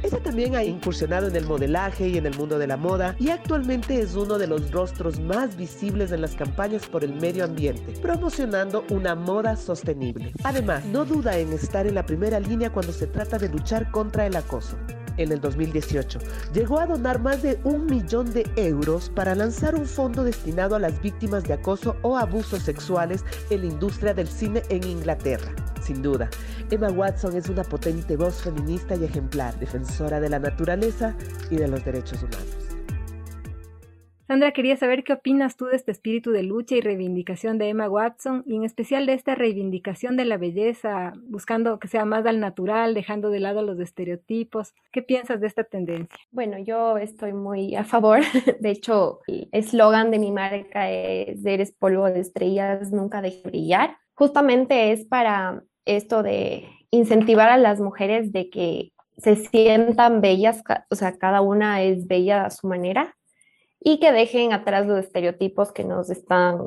Ella 0.01 0.23
también 0.23 0.55
ha 0.55 0.63
incursionado 0.63 1.27
en 1.27 1.35
el 1.35 1.45
modelaje 1.45 2.07
y 2.07 2.17
en 2.17 2.25
el 2.25 2.35
mundo 2.35 2.57
de 2.57 2.67
la 2.67 2.77
moda 2.77 3.15
y 3.19 3.29
actualmente 3.29 3.99
es 3.99 4.15
uno 4.15 4.39
de 4.39 4.47
los 4.47 4.71
rostros 4.71 5.19
más 5.19 5.57
visibles 5.57 6.11
en 6.11 6.21
las 6.21 6.35
campañas 6.35 6.87
por 6.87 7.03
el 7.03 7.13
medio 7.13 7.43
ambiente, 7.43 7.93
promocionando 8.01 8.85
una 8.89 9.13
moda 9.13 9.57
sostenible. 9.57 10.31
Además, 10.43 10.85
no 10.85 11.05
duda 11.05 11.37
en 11.37 11.51
estar 11.51 11.85
en 11.85 11.95
la 11.95 12.05
primera 12.05 12.39
línea 12.39 12.71
cuando 12.71 12.93
se 12.93 13.07
trata 13.07 13.37
de 13.37 13.49
luchar 13.49 13.91
contra 13.91 14.25
el 14.25 14.37
acoso 14.37 14.77
en 15.19 15.31
el 15.31 15.41
2018, 15.41 16.19
llegó 16.53 16.79
a 16.79 16.87
donar 16.87 17.19
más 17.19 17.43
de 17.43 17.59
un 17.63 17.85
millón 17.85 18.33
de 18.33 18.49
euros 18.55 19.11
para 19.13 19.35
lanzar 19.35 19.75
un 19.75 19.85
fondo 19.85 20.23
destinado 20.23 20.75
a 20.75 20.79
las 20.79 20.99
víctimas 21.01 21.43
de 21.43 21.53
acoso 21.53 21.95
o 22.01 22.17
abusos 22.17 22.63
sexuales 22.63 23.23
en 23.49 23.61
la 23.61 23.67
industria 23.67 24.13
del 24.13 24.27
cine 24.27 24.63
en 24.69 24.83
Inglaterra. 24.85 25.53
Sin 25.81 26.01
duda, 26.01 26.29
Emma 26.71 26.89
Watson 26.89 27.35
es 27.35 27.49
una 27.49 27.63
potente 27.63 28.15
voz 28.15 28.41
feminista 28.41 28.95
y 28.95 29.03
ejemplar, 29.03 29.57
defensora 29.59 30.19
de 30.19 30.29
la 30.29 30.39
naturaleza 30.39 31.15
y 31.49 31.57
de 31.57 31.67
los 31.67 31.83
derechos 31.83 32.23
humanos. 32.23 32.68
Sandra, 34.29 34.51
quería 34.51 34.77
saber 34.77 35.03
qué 35.03 35.13
opinas 35.13 35.57
tú 35.57 35.65
de 35.65 35.75
este 35.75 35.91
espíritu 35.91 36.29
de 36.29 36.43
lucha 36.43 36.75
y 36.75 36.81
reivindicación 36.81 37.57
de 37.57 37.69
Emma 37.69 37.89
Watson 37.89 38.43
y 38.45 38.57
en 38.57 38.63
especial 38.63 39.07
de 39.07 39.13
esta 39.13 39.33
reivindicación 39.33 40.17
de 40.17 40.25
la 40.25 40.37
belleza, 40.37 41.13
buscando 41.23 41.79
que 41.79 41.87
sea 41.87 42.05
más 42.05 42.27
al 42.27 42.39
natural, 42.39 42.93
dejando 42.93 43.31
de 43.31 43.39
lado 43.39 43.63
los 43.63 43.79
estereotipos. 43.79 44.75
¿Qué 44.91 45.01
piensas 45.01 45.41
de 45.41 45.47
esta 45.47 45.63
tendencia? 45.63 46.15
Bueno, 46.29 46.59
yo 46.59 46.99
estoy 46.99 47.33
muy 47.33 47.75
a 47.75 47.83
favor. 47.83 48.19
De 48.59 48.69
hecho, 48.69 49.21
el 49.25 49.49
eslogan 49.51 50.11
de 50.11 50.19
mi 50.19 50.31
marca 50.31 50.91
es 50.91 51.43
Eres 51.43 51.71
polvo 51.71 52.05
de 52.05 52.19
estrellas, 52.19 52.91
nunca 52.91 53.23
deje 53.23 53.41
brillar. 53.43 53.97
Justamente 54.13 54.91
es 54.91 55.05
para 55.05 55.63
esto 55.85 56.21
de 56.21 56.69
incentivar 56.91 57.49
a 57.49 57.57
las 57.57 57.79
mujeres 57.79 58.31
de 58.31 58.51
que 58.51 58.91
se 59.17 59.37
sientan 59.37 60.21
bellas, 60.21 60.61
o 60.91 60.95
sea, 60.95 61.17
cada 61.17 61.41
una 61.41 61.81
es 61.81 62.05
bella 62.05 62.45
a 62.45 62.51
su 62.51 62.67
manera 62.67 63.15
y 63.79 63.99
que 63.99 64.11
dejen 64.11 64.53
atrás 64.53 64.85
los 64.85 64.99
estereotipos 64.99 65.71
que 65.71 65.83
nos 65.83 66.09
están 66.09 66.57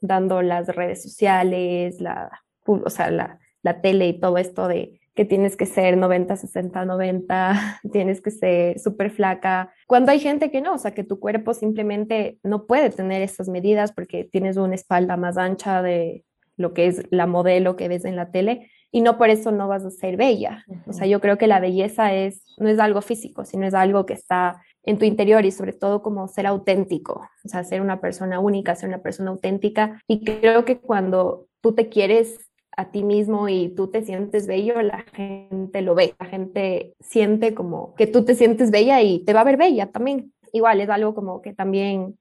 dando 0.00 0.42
las 0.42 0.68
redes 0.68 1.02
sociales, 1.02 2.00
la, 2.00 2.30
o 2.66 2.90
sea, 2.90 3.10
la, 3.10 3.38
la 3.62 3.80
tele 3.80 4.08
y 4.08 4.20
todo 4.20 4.38
esto 4.38 4.68
de 4.68 5.00
que 5.14 5.24
tienes 5.24 5.56
que 5.56 5.66
ser 5.66 5.96
90, 5.96 6.36
60, 6.36 6.84
90, 6.84 7.80
tienes 7.92 8.20
que 8.20 8.30
ser 8.30 8.78
súper 8.78 9.10
flaca, 9.10 9.72
cuando 9.86 10.10
hay 10.10 10.18
gente 10.18 10.50
que 10.50 10.60
no, 10.60 10.74
o 10.74 10.78
sea, 10.78 10.92
que 10.92 11.04
tu 11.04 11.20
cuerpo 11.20 11.54
simplemente 11.54 12.38
no 12.42 12.66
puede 12.66 12.90
tener 12.90 13.22
esas 13.22 13.48
medidas 13.48 13.92
porque 13.92 14.24
tienes 14.24 14.56
una 14.56 14.74
espalda 14.74 15.16
más 15.16 15.36
ancha 15.36 15.82
de 15.82 16.24
lo 16.56 16.72
que 16.72 16.86
es 16.86 17.02
la 17.10 17.26
modelo 17.26 17.76
que 17.76 17.88
ves 17.88 18.04
en 18.04 18.16
la 18.16 18.30
tele 18.30 18.70
y 18.90 19.00
no 19.00 19.18
por 19.18 19.28
eso 19.28 19.50
no 19.50 19.66
vas 19.66 19.84
a 19.84 19.90
ser 19.90 20.16
bella. 20.16 20.64
O 20.86 20.92
sea, 20.92 21.08
yo 21.08 21.20
creo 21.20 21.36
que 21.36 21.48
la 21.48 21.58
belleza 21.58 22.14
es, 22.14 22.42
no 22.58 22.68
es 22.68 22.78
algo 22.78 23.02
físico, 23.02 23.44
sino 23.44 23.66
es 23.66 23.74
algo 23.74 24.06
que 24.06 24.14
está 24.14 24.62
en 24.86 24.98
tu 24.98 25.04
interior 25.04 25.44
y 25.44 25.50
sobre 25.50 25.72
todo 25.72 26.02
como 26.02 26.28
ser 26.28 26.46
auténtico, 26.46 27.26
o 27.44 27.48
sea, 27.48 27.64
ser 27.64 27.80
una 27.80 28.00
persona 28.00 28.38
única, 28.38 28.74
ser 28.74 28.88
una 28.88 29.02
persona 29.02 29.30
auténtica. 29.30 30.00
Y 30.06 30.24
creo 30.24 30.64
que 30.64 30.78
cuando 30.78 31.48
tú 31.60 31.74
te 31.74 31.88
quieres 31.88 32.38
a 32.76 32.90
ti 32.90 33.02
mismo 33.02 33.48
y 33.48 33.68
tú 33.70 33.88
te 33.90 34.02
sientes 34.04 34.46
bello, 34.46 34.82
la 34.82 35.04
gente 35.12 35.80
lo 35.80 35.94
ve, 35.94 36.14
la 36.18 36.26
gente 36.26 36.94
siente 37.00 37.54
como 37.54 37.94
que 37.94 38.06
tú 38.06 38.24
te 38.24 38.34
sientes 38.34 38.70
bella 38.70 39.00
y 39.02 39.24
te 39.24 39.32
va 39.32 39.40
a 39.40 39.44
ver 39.44 39.56
bella 39.56 39.90
también. 39.90 40.32
Igual 40.52 40.80
es 40.80 40.88
algo 40.90 41.14
como 41.14 41.40
que 41.40 41.54
también 41.54 42.18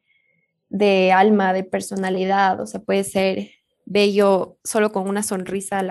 de 0.70 1.12
alma, 1.12 1.54
de 1.54 1.64
personalidad, 1.64 2.60
o 2.62 2.66
sea, 2.66 2.82
puede 2.82 3.04
ser 3.04 3.50
bello 3.86 4.58
solo 4.64 4.92
con 4.92 5.08
una 5.08 5.24
sonrisa, 5.24 5.84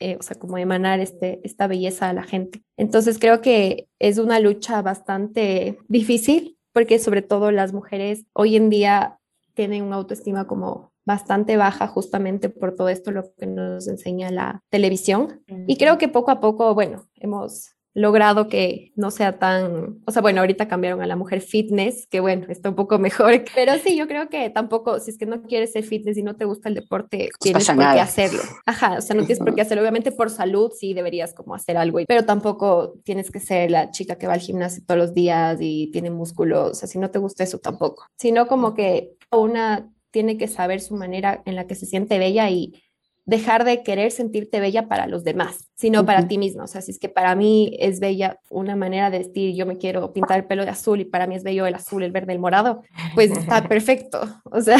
eh, 0.00 0.16
o 0.18 0.22
sea, 0.22 0.38
como 0.38 0.58
emanar 0.58 1.00
este, 1.00 1.40
esta 1.44 1.66
belleza 1.66 2.08
a 2.08 2.12
la 2.12 2.22
gente. 2.22 2.62
Entonces 2.76 3.18
creo 3.18 3.40
que 3.40 3.88
es 3.98 4.18
una 4.18 4.40
lucha 4.40 4.82
bastante 4.82 5.78
difícil 5.88 6.58
porque 6.72 6.98
sobre 6.98 7.22
todo 7.22 7.50
las 7.50 7.72
mujeres 7.72 8.26
hoy 8.32 8.56
en 8.56 8.68
día 8.68 9.18
tienen 9.54 9.82
una 9.82 9.96
autoestima 9.96 10.46
como 10.46 10.92
bastante 11.06 11.56
baja 11.56 11.86
justamente 11.86 12.50
por 12.50 12.74
todo 12.74 12.88
esto 12.88 13.12
lo 13.12 13.32
que 13.38 13.46
nos 13.46 13.88
enseña 13.88 14.30
la 14.30 14.62
televisión. 14.70 15.42
Y 15.66 15.76
creo 15.76 15.98
que 15.98 16.08
poco 16.08 16.32
a 16.32 16.40
poco, 16.40 16.74
bueno, 16.74 17.08
hemos 17.14 17.75
logrado 17.96 18.48
que 18.48 18.92
no 18.94 19.10
sea 19.10 19.38
tan, 19.38 20.02
o 20.06 20.12
sea, 20.12 20.20
bueno, 20.20 20.40
ahorita 20.40 20.68
cambiaron 20.68 21.00
a 21.00 21.06
la 21.06 21.16
mujer 21.16 21.40
fitness, 21.40 22.06
que 22.08 22.20
bueno, 22.20 22.46
está 22.50 22.68
un 22.68 22.74
poco 22.74 22.98
mejor, 22.98 23.42
pero 23.54 23.72
sí, 23.78 23.96
yo 23.96 24.06
creo 24.06 24.28
que 24.28 24.50
tampoco, 24.50 25.00
si 25.00 25.10
es 25.10 25.18
que 25.18 25.24
no 25.24 25.42
quieres 25.42 25.72
ser 25.72 25.82
fitness 25.82 26.18
y 26.18 26.22
no 26.22 26.36
te 26.36 26.44
gusta 26.44 26.68
el 26.68 26.74
deporte, 26.74 27.30
tienes 27.40 27.66
por 27.66 27.78
qué 27.78 28.00
hacerlo. 28.00 28.42
Ajá, 28.66 28.98
o 28.98 29.00
sea, 29.00 29.16
no 29.16 29.22
tienes 29.24 29.38
por 29.38 29.54
qué 29.54 29.62
hacerlo, 29.62 29.80
obviamente 29.80 30.12
por 30.12 30.28
salud 30.28 30.70
sí 30.78 30.92
deberías 30.92 31.32
como 31.32 31.54
hacer 31.54 31.78
algo, 31.78 31.98
pero 32.06 32.26
tampoco 32.26 33.00
tienes 33.02 33.30
que 33.30 33.40
ser 33.40 33.70
la 33.70 33.90
chica 33.90 34.18
que 34.18 34.26
va 34.26 34.34
al 34.34 34.40
gimnasio 34.40 34.84
todos 34.86 34.98
los 34.98 35.14
días 35.14 35.56
y 35.60 35.90
tiene 35.90 36.10
músculos, 36.10 36.72
o 36.72 36.74
sea, 36.74 36.88
si 36.88 36.98
no 36.98 37.10
te 37.10 37.18
gusta 37.18 37.44
eso 37.44 37.58
tampoco, 37.58 38.04
sino 38.18 38.46
como 38.46 38.74
que 38.74 39.16
una 39.30 39.90
tiene 40.10 40.38
que 40.38 40.48
saber 40.48 40.80
su 40.80 40.96
manera 40.96 41.42
en 41.44 41.56
la 41.56 41.66
que 41.66 41.74
se 41.74 41.84
siente 41.84 42.18
bella 42.18 42.48
y 42.48 42.82
dejar 43.26 43.64
de 43.64 43.82
querer 43.82 44.12
sentirte 44.12 44.60
bella 44.60 44.86
para 44.86 45.08
los 45.08 45.24
demás, 45.24 45.68
sino 45.74 46.06
para 46.06 46.28
ti 46.28 46.38
mismo. 46.38 46.62
O 46.62 46.66
sea, 46.68 46.80
si 46.80 46.92
es 46.92 46.98
que 47.00 47.08
para 47.08 47.34
mí 47.34 47.76
es 47.80 47.98
bella 47.98 48.38
una 48.50 48.76
manera 48.76 49.10
de 49.10 49.18
vestir, 49.18 49.54
yo 49.56 49.66
me 49.66 49.76
quiero 49.76 50.12
pintar 50.12 50.38
el 50.38 50.46
pelo 50.46 50.64
de 50.64 50.70
azul 50.70 51.00
y 51.00 51.04
para 51.04 51.26
mí 51.26 51.34
es 51.34 51.42
bello 51.42 51.66
el 51.66 51.74
azul, 51.74 52.04
el 52.04 52.12
verde, 52.12 52.32
el 52.32 52.38
morado, 52.38 52.82
pues 53.14 53.32
está 53.32 53.62
perfecto. 53.68 54.20
O 54.44 54.60
sea, 54.60 54.78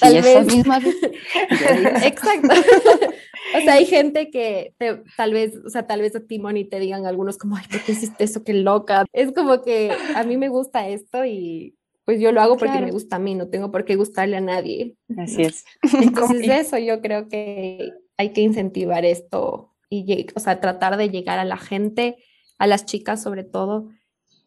tal 0.00 0.14
vez... 0.14 0.48
Exacto. 2.02 2.48
o 3.56 3.60
sea, 3.60 3.74
hay 3.74 3.86
gente 3.86 4.30
que 4.30 4.74
tal 5.16 5.32
vez, 5.32 5.54
o 5.64 5.70
sea, 5.70 5.86
tal 5.86 6.00
vez 6.00 6.16
a 6.16 6.20
Timón 6.20 6.56
y 6.56 6.64
te 6.64 6.80
digan 6.80 7.06
algunos 7.06 7.38
como, 7.38 7.56
ay, 7.56 7.64
¿por 7.70 7.80
qué 7.82 7.92
hiciste 7.92 8.24
eso? 8.24 8.42
Qué 8.42 8.52
loca. 8.52 9.04
Es 9.12 9.30
como 9.32 9.62
que 9.62 9.92
a 10.16 10.24
mí 10.24 10.36
me 10.36 10.48
gusta 10.48 10.88
esto 10.88 11.24
y 11.24 11.76
pues 12.10 12.20
yo 12.20 12.32
lo 12.32 12.40
hago 12.40 12.56
porque 12.56 12.80
me 12.80 12.90
gusta 12.90 13.14
a 13.14 13.18
mí, 13.20 13.36
no 13.36 13.46
tengo 13.46 13.70
por 13.70 13.84
qué 13.84 13.94
gustarle 13.94 14.36
a 14.36 14.40
nadie. 14.40 14.96
Así 15.16 15.42
es. 15.42 15.64
Entonces 16.02 16.48
eso 16.48 16.76
yo 16.76 17.00
creo 17.00 17.28
que 17.28 17.92
hay 18.16 18.32
que 18.32 18.40
incentivar 18.40 19.04
esto 19.04 19.76
y, 19.88 20.26
o 20.34 20.40
sea, 20.40 20.60
tratar 20.60 20.96
de 20.96 21.08
llegar 21.08 21.38
a 21.38 21.44
la 21.44 21.56
gente, 21.56 22.16
a 22.58 22.66
las 22.66 22.84
chicas 22.84 23.22
sobre 23.22 23.44
todo, 23.44 23.90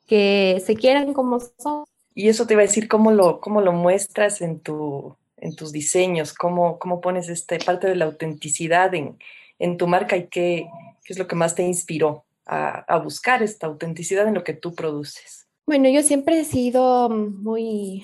que 0.07 0.61
se 0.65 0.75
quieran 0.75 1.13
como 1.13 1.39
son. 1.39 1.85
Y 2.13 2.27
eso 2.27 2.45
te 2.45 2.53
iba 2.53 2.63
a 2.63 2.65
decir, 2.65 2.89
¿cómo 2.89 3.13
lo, 3.13 3.39
cómo 3.39 3.61
lo 3.61 3.71
muestras 3.71 4.41
en, 4.41 4.59
tu, 4.59 5.15
en 5.37 5.55
tus 5.55 5.71
diseños? 5.71 6.33
¿Cómo, 6.33 6.79
cómo 6.79 6.99
pones 6.99 7.29
esta 7.29 7.57
parte 7.59 7.87
de 7.87 7.95
la 7.95 8.03
autenticidad 8.03 8.93
en, 8.93 9.17
en 9.57 9.77
tu 9.77 9.87
marca 9.87 10.17
y 10.17 10.27
qué, 10.27 10.67
qué, 11.05 11.13
es 11.13 11.17
lo 11.17 11.29
que 11.29 11.37
más 11.37 11.55
te 11.55 11.63
inspiró 11.63 12.25
a, 12.45 12.79
a 12.93 12.97
buscar 12.97 13.41
esta 13.41 13.67
autenticidad 13.67 14.27
en 14.27 14.33
lo 14.33 14.43
que 14.43 14.53
tú 14.53 14.75
produces? 14.75 15.42
Bueno, 15.65 15.89
yo 15.89 16.03
siempre 16.03 16.39
he 16.39 16.43
sido 16.43 17.09
muy 17.09 18.03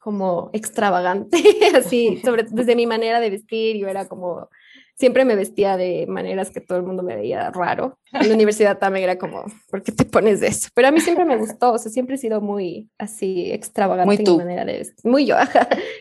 como 0.00 0.50
extravagante, 0.52 1.38
así, 1.76 2.20
sobre, 2.24 2.44
desde 2.50 2.76
mi 2.76 2.86
manera 2.86 3.20
de 3.20 3.30
vestir, 3.30 3.76
yo 3.76 3.88
era 3.88 4.08
como 4.08 4.48
siempre 4.96 5.24
me 5.24 5.36
vestía 5.36 5.76
de 5.76 6.06
maneras 6.08 6.50
que 6.50 6.60
todo 6.60 6.78
el 6.78 6.84
mundo 6.84 7.02
me 7.02 7.16
veía 7.16 7.50
raro. 7.50 7.98
En 8.12 8.28
la 8.28 8.34
universidad 8.34 8.78
también 8.78 9.04
era 9.04 9.18
como, 9.18 9.44
¿por 9.70 9.82
qué 9.82 9.92
te 9.92 10.06
pones 10.06 10.40
eso? 10.40 10.68
Pero 10.74 10.88
a 10.88 10.90
mí 10.90 11.00
siempre 11.00 11.24
me 11.24 11.36
gustó, 11.36 11.72
o 11.72 11.78
sea, 11.78 11.92
siempre 11.92 12.14
he 12.14 12.18
sido 12.18 12.40
muy 12.40 12.88
así 12.96 13.52
extravagante 13.52 14.06
muy 14.06 14.16
en 14.16 14.22
mi 14.22 14.36
manera 14.38 14.64
de 14.64 14.78
vestir. 14.78 15.10
Muy 15.10 15.26
yo, 15.26 15.36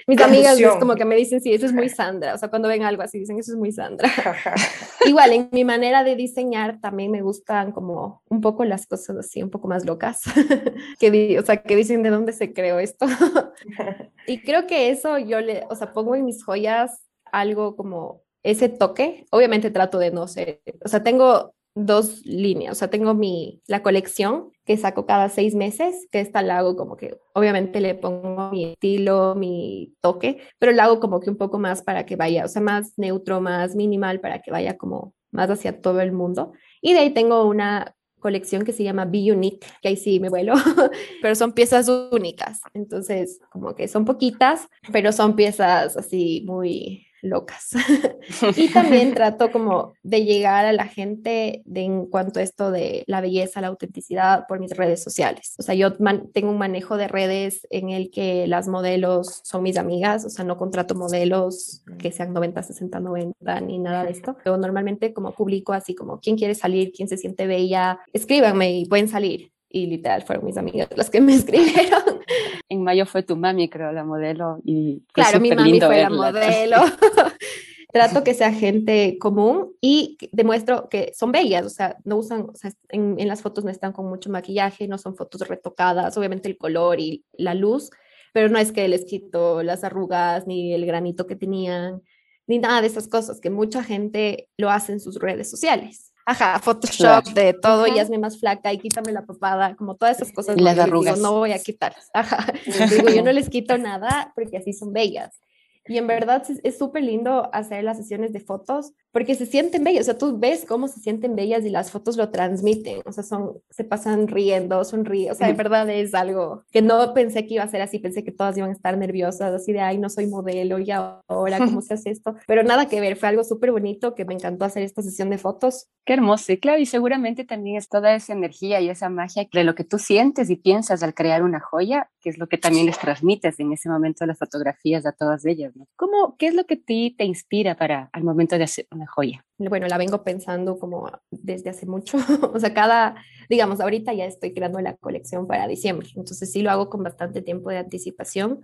Mis 0.08 0.22
amigas 0.22 0.58
es 0.60 0.76
como 0.76 0.96
que 0.96 1.04
me 1.04 1.16
dicen, 1.16 1.42
sí, 1.42 1.54
eso 1.54 1.66
es 1.66 1.74
muy 1.74 1.90
Sandra, 1.90 2.34
o 2.34 2.38
sea, 2.38 2.50
cuando 2.50 2.70
ven 2.70 2.84
algo 2.84 3.04
así 3.04 3.20
dicen, 3.20 3.38
eso 3.38 3.52
es 3.52 3.58
muy 3.58 3.72
Sandra. 3.72 4.10
Igual, 5.06 5.34
en 5.34 5.50
mi 5.52 5.66
manera 5.66 6.04
de 6.04 6.16
diseñar 6.16 6.80
también 6.80 7.12
me 7.12 7.22
gustan 7.22 7.74
como 7.74 8.24
un 8.30 8.40
poco 8.40 8.64
las 8.64 8.88
cosas 8.88 9.18
así, 9.18 9.44
un 9.44 9.50
poco 9.50 9.68
más 9.68 9.86
locas, 9.86 10.22
que, 11.00 11.38
o 11.38 11.46
sea, 11.46 11.58
que 11.58 11.76
dicen 11.76 12.02
de 12.02 12.12
dónde 12.12 12.32
se 12.32 12.54
creó 12.54 12.80
esto. 12.80 13.08
y 14.28 14.42
creo 14.42 14.68
que 14.68 14.90
eso 14.90 15.18
yo 15.18 15.42
le, 15.42 15.64
o 15.70 15.76
sea, 15.76 15.92
pongo 15.92 16.16
en 16.16 16.24
mis 16.24 16.46
joyas 16.46 17.02
algo 17.32 17.76
como 17.76 18.25
ese 18.46 18.70
toque. 18.70 19.26
Obviamente 19.32 19.72
trato 19.72 19.98
de 19.98 20.12
no 20.12 20.28
ser, 20.28 20.62
o 20.84 20.88
sea, 20.88 21.04
tengo 21.04 21.54
dos 21.74 22.26
líneas, 22.26 22.72
o 22.72 22.76
sea, 22.76 22.90
tengo 22.90 23.14
mi, 23.14 23.62
la 23.68 23.84
colección 23.84 24.52
que 24.64 24.78
saco 24.78 25.06
cada 25.06 25.28
seis 25.28 25.56
meses, 25.56 26.08
que 26.10 26.22
esta 26.22 26.42
la 26.42 26.60
hago 26.60 26.78
como 26.78 26.96
que, 26.96 27.18
obviamente 27.34 27.82
le 27.82 27.96
pongo 27.96 28.50
mi 28.50 28.72
estilo, 28.72 29.36
mi 29.36 29.94
toque, 30.00 30.40
pero 30.58 30.72
la 30.72 30.86
hago 30.86 31.02
como 31.02 31.20
que 31.20 31.30
un 31.30 31.36
poco 31.36 31.60
más 31.60 31.82
para 31.82 32.06
que 32.06 32.16
vaya, 32.16 32.46
o 32.46 32.48
sea, 32.48 32.62
más 32.62 32.94
neutro, 32.98 33.42
más 33.42 33.76
minimal, 33.76 34.22
para 34.22 34.42
que 34.42 34.52
vaya 34.52 34.78
como 34.78 35.14
más 35.32 35.50
hacia 35.50 35.82
todo 35.82 36.00
el 36.00 36.14
mundo. 36.14 36.54
Y 36.82 36.94
de 36.94 37.00
ahí 37.00 37.10
tengo 37.10 37.46
una 37.46 37.94
colección 38.20 38.64
que 38.64 38.72
se 38.72 38.84
llama 38.84 39.06
Be 39.06 39.34
Unique, 39.34 39.68
que 39.82 39.90
ahí 39.90 39.98
sí 39.98 40.22
me 40.22 40.30
vuelo, 40.30 40.54
pero 41.22 41.36
son 41.36 41.52
piezas 41.52 41.90
únicas. 41.90 42.62
Entonces, 42.74 43.40
como 43.52 43.76
que 43.76 43.90
son 43.90 44.06
poquitas, 44.06 44.68
pero 44.94 45.12
son 45.12 45.36
piezas 45.36 45.98
así 45.98 46.44
muy 46.48 47.06
locas. 47.26 47.72
y 48.56 48.72
también 48.72 49.14
trato 49.14 49.52
como 49.52 49.94
de 50.04 50.24
llegar 50.24 50.66
a 50.66 50.74
la 50.74 50.86
gente 50.86 51.62
de, 51.66 51.82
en 51.82 52.06
cuanto 52.06 52.40
a 52.40 52.44
esto 52.44 52.72
de 52.72 53.04
la 53.08 53.22
belleza, 53.22 53.62
la 53.62 53.68
autenticidad 53.68 54.46
por 54.48 54.60
mis 54.60 54.76
redes 54.76 55.04
sociales. 55.04 55.56
O 55.58 55.64
sea, 55.64 55.76
yo 55.76 55.94
tengo 55.94 56.50
un 56.50 56.58
manejo 56.58 56.98
de 56.98 57.08
redes 57.08 57.68
en 57.70 57.90
el 57.90 58.12
que 58.12 58.48
las 58.48 58.68
modelos 58.68 59.42
son 59.44 59.64
mis 59.64 59.78
amigas, 59.78 60.26
o 60.26 60.30
sea, 60.30 60.46
no 60.46 60.58
contrato 60.58 60.96
modelos 60.96 61.84
que 61.98 62.12
sean 62.12 62.34
90, 62.34 62.64
60, 62.64 63.00
90 63.00 63.62
ni 63.62 63.80
nada 63.80 64.04
de 64.04 64.12
esto. 64.12 64.38
Yo 64.46 64.58
normalmente 64.58 65.14
como 65.14 65.32
publico 65.34 65.74
así 65.74 65.96
como 65.96 66.20
quién 66.20 66.38
quiere 66.38 66.56
salir, 66.56 66.92
quién 66.96 67.08
se 67.08 67.18
siente 67.18 67.48
bella, 67.48 68.00
escríbanme 68.14 68.72
y 68.78 68.86
pueden 68.86 69.08
salir 69.08 69.55
y 69.76 69.88
literal 69.88 70.22
fueron 70.22 70.46
mis 70.46 70.56
amigas 70.56 70.88
las 70.96 71.10
que 71.10 71.20
me 71.20 71.36
escribieron. 71.36 72.22
En 72.70 72.82
mayo 72.82 73.06
fue 73.06 73.24
tu 73.24 73.36
mami, 73.36 73.70
creo, 73.70 73.92
la 73.92 74.06
modelo. 74.06 74.62
Y 74.64 75.04
claro, 75.12 75.42
mi 75.42 75.52
mami 75.52 75.82
fue 75.82 76.02
la 76.02 76.10
modelo. 76.10 76.78
Trato 77.92 78.24
que 78.24 78.34
sea 78.34 78.54
gente 78.54 79.18
común 79.20 79.74
y 79.82 80.18
demuestro 80.32 80.88
que 80.88 81.12
son 81.14 81.34
bellas, 81.34 81.66
o 81.66 81.70
sea, 81.70 81.98
no 82.06 82.18
usan, 82.18 82.48
o 82.50 82.56
sea, 82.56 82.72
en, 82.90 83.16
en 83.20 83.28
las 83.28 83.42
fotos 83.42 83.66
no 83.66 83.72
están 83.72 83.92
con 83.92 84.08
mucho 84.08 84.30
maquillaje, 84.30 84.88
no 84.88 84.98
son 84.98 85.16
fotos 85.16 85.46
retocadas, 85.48 86.18
obviamente 86.18 86.48
el 86.48 86.58
color 86.58 87.00
y 87.00 87.26
la 87.34 87.54
luz, 87.54 87.90
pero 88.34 88.50
no 88.50 88.60
es 88.60 88.72
que 88.72 88.88
les 88.88 89.06
quito 89.06 89.62
las 89.62 89.84
arrugas 89.84 90.48
ni 90.48 90.74
el 90.74 90.86
granito 90.86 91.28
que 91.28 91.36
tenían, 91.36 92.02
ni 92.48 92.60
nada 92.60 92.82
de 92.82 92.88
esas 92.88 93.08
cosas 93.08 93.40
que 93.40 93.50
mucha 93.50 93.84
gente 93.84 94.50
lo 94.58 94.70
hace 94.70 94.94
en 94.94 95.00
sus 95.00 95.20
redes 95.20 95.50
sociales 95.50 96.14
ajá, 96.26 96.60
Photoshop 96.60 97.26
de 97.34 97.54
todo 97.54 97.88
y 97.88 98.00
hazme 98.00 98.18
más 98.18 98.40
flaca 98.40 98.74
y 98.74 98.80
quítame 98.80 99.12
la 99.12 99.26
papada, 99.26 99.76
como 99.76 99.96
todas 99.96 100.18
esas 100.18 100.34
cosas. 100.34 100.58
Y 100.58 100.62
las 100.62 100.78
arrugas. 100.78 101.20
no 101.20 101.34
voy 101.34 101.52
a 101.52 101.60
quitar. 101.60 101.96
Ajá. 102.14 102.46
digo, 102.90 103.10
yo 103.10 103.24
no 103.24 103.32
les 103.32 103.50
quito 103.50 103.78
nada 103.78 104.32
porque 104.36 104.58
así 104.58 104.74
son 104.74 104.92
bellas. 104.92 105.40
Y 105.88 105.98
en 105.98 106.08
verdad 106.08 106.44
es 106.64 106.78
súper 106.78 107.04
lindo 107.04 107.50
hacer 107.54 107.84
las 107.84 107.98
sesiones 107.98 108.34
de 108.34 108.40
fotos 108.40 108.94
porque 109.16 109.36
se 109.36 109.46
sienten 109.46 109.86
bellas, 109.86 110.02
o 110.02 110.04
sea, 110.04 110.18
tú 110.18 110.38
ves 110.38 110.66
cómo 110.68 110.90
se 110.90 111.00
sienten 111.00 111.38
bellas 111.38 111.64
y 111.64 111.70
las 111.70 111.90
fotos 111.90 112.18
lo 112.18 112.32
transmiten, 112.32 113.00
o 113.06 113.14
sea, 113.14 113.24
son, 113.24 113.54
se 113.70 113.86
pasan 113.86 114.28
riendo, 114.28 114.84
sonríen, 114.84 115.32
o 115.32 115.36
sea, 115.36 115.48
en 115.48 115.56
verdad 115.56 115.90
es 115.90 116.14
algo 116.14 116.66
que 116.70 116.82
no 116.82 117.14
pensé 117.14 117.48
que 117.48 117.54
iba 117.54 117.64
a 117.64 117.68
ser 117.70 117.82
así, 117.82 118.00
pensé 118.00 118.26
que 118.26 118.34
todas 118.34 118.58
iban 118.58 118.72
a 118.72 118.74
estar 118.74 118.98
nerviosas, 118.98 119.54
así 119.54 119.72
de, 119.72 119.80
ay, 119.80 120.00
no 120.00 120.10
soy 120.10 120.28
modelo 120.28 120.80
y 120.80 120.92
ahora, 120.92 121.60
¿cómo 121.60 121.82
se 121.82 121.94
hace 121.94 122.10
esto? 122.10 122.36
Pero 122.46 122.64
nada 122.64 122.90
que 122.90 123.00
ver, 123.00 123.16
fue 123.16 123.30
algo 123.30 123.46
súper 123.46 123.72
bonito 123.72 124.16
que 124.16 124.26
me 124.26 124.34
encantó 124.34 124.66
hacer 124.66 124.84
esta 124.84 125.02
sesión 125.02 125.30
de 125.30 125.38
fotos. 125.38 125.88
Qué 126.04 126.12
hermoso, 126.12 126.52
y 126.52 126.58
claro, 126.58 126.82
y 126.82 126.86
seguramente 126.86 127.46
también 127.46 127.78
es 127.78 127.88
toda 127.88 128.16
esa 128.16 128.34
energía 128.34 128.82
y 128.82 128.90
esa 128.90 129.08
magia 129.08 129.48
de 129.50 129.64
lo 129.64 129.76
que 129.76 129.86
tú 129.86 129.98
sientes 129.98 130.50
y 130.50 130.58
piensas 130.58 131.04
al 131.04 131.14
crear 131.14 131.42
una 131.42 131.62
joya, 131.62 132.10
que 132.20 132.30
es 132.30 132.38
lo 132.38 132.50
que 132.50 132.58
también 132.58 132.86
les 132.86 133.00
transmites 133.00 133.62
en 133.62 133.72
ese 133.72 133.88
momento 133.88 134.26
las 134.26 134.38
fotografías 134.38 135.06
a 135.06 135.14
todas 135.14 135.46
ellas, 135.46 135.74
¿no? 135.76 135.88
¿Cómo, 135.96 136.36
qué 136.38 136.48
es 136.48 136.54
lo 136.56 136.66
que 136.66 136.76
a 136.76 136.82
ti 136.82 137.16
te 137.18 137.26
inspira 137.26 137.76
para 137.76 138.10
al 138.14 138.24
momento 138.24 138.58
de 138.58 138.64
hacer 138.64 138.88
una 138.92 139.08
joya? 139.08 139.46
Bueno, 139.58 139.88
la 139.88 139.98
vengo 139.98 140.24
pensando 140.24 140.80
como 140.80 141.12
desde 141.30 141.70
hace 141.70 141.86
mucho, 141.86 142.18
o 142.54 142.60
sea, 142.60 142.74
cada, 142.74 143.16
digamos, 143.50 143.80
ahorita 143.80 144.14
ya 144.14 144.26
estoy 144.26 144.54
creando 144.54 144.80
la 144.80 144.96
colección 144.96 145.48
para 145.48 145.68
diciembre, 145.68 146.08
entonces 146.16 146.52
sí 146.52 146.62
lo 146.62 146.72
hago 146.72 146.90
con 146.90 147.04
bastante 147.04 147.42
tiempo 147.42 147.70
de 147.70 147.78
anticipación 147.78 148.62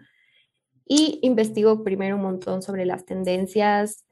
y 0.86 1.20
investigo 1.22 1.84
primero 1.84 2.16
un 2.16 2.24
montón 2.24 2.62
sobre 2.62 2.86
las 2.86 3.06
tendencias 3.06 4.06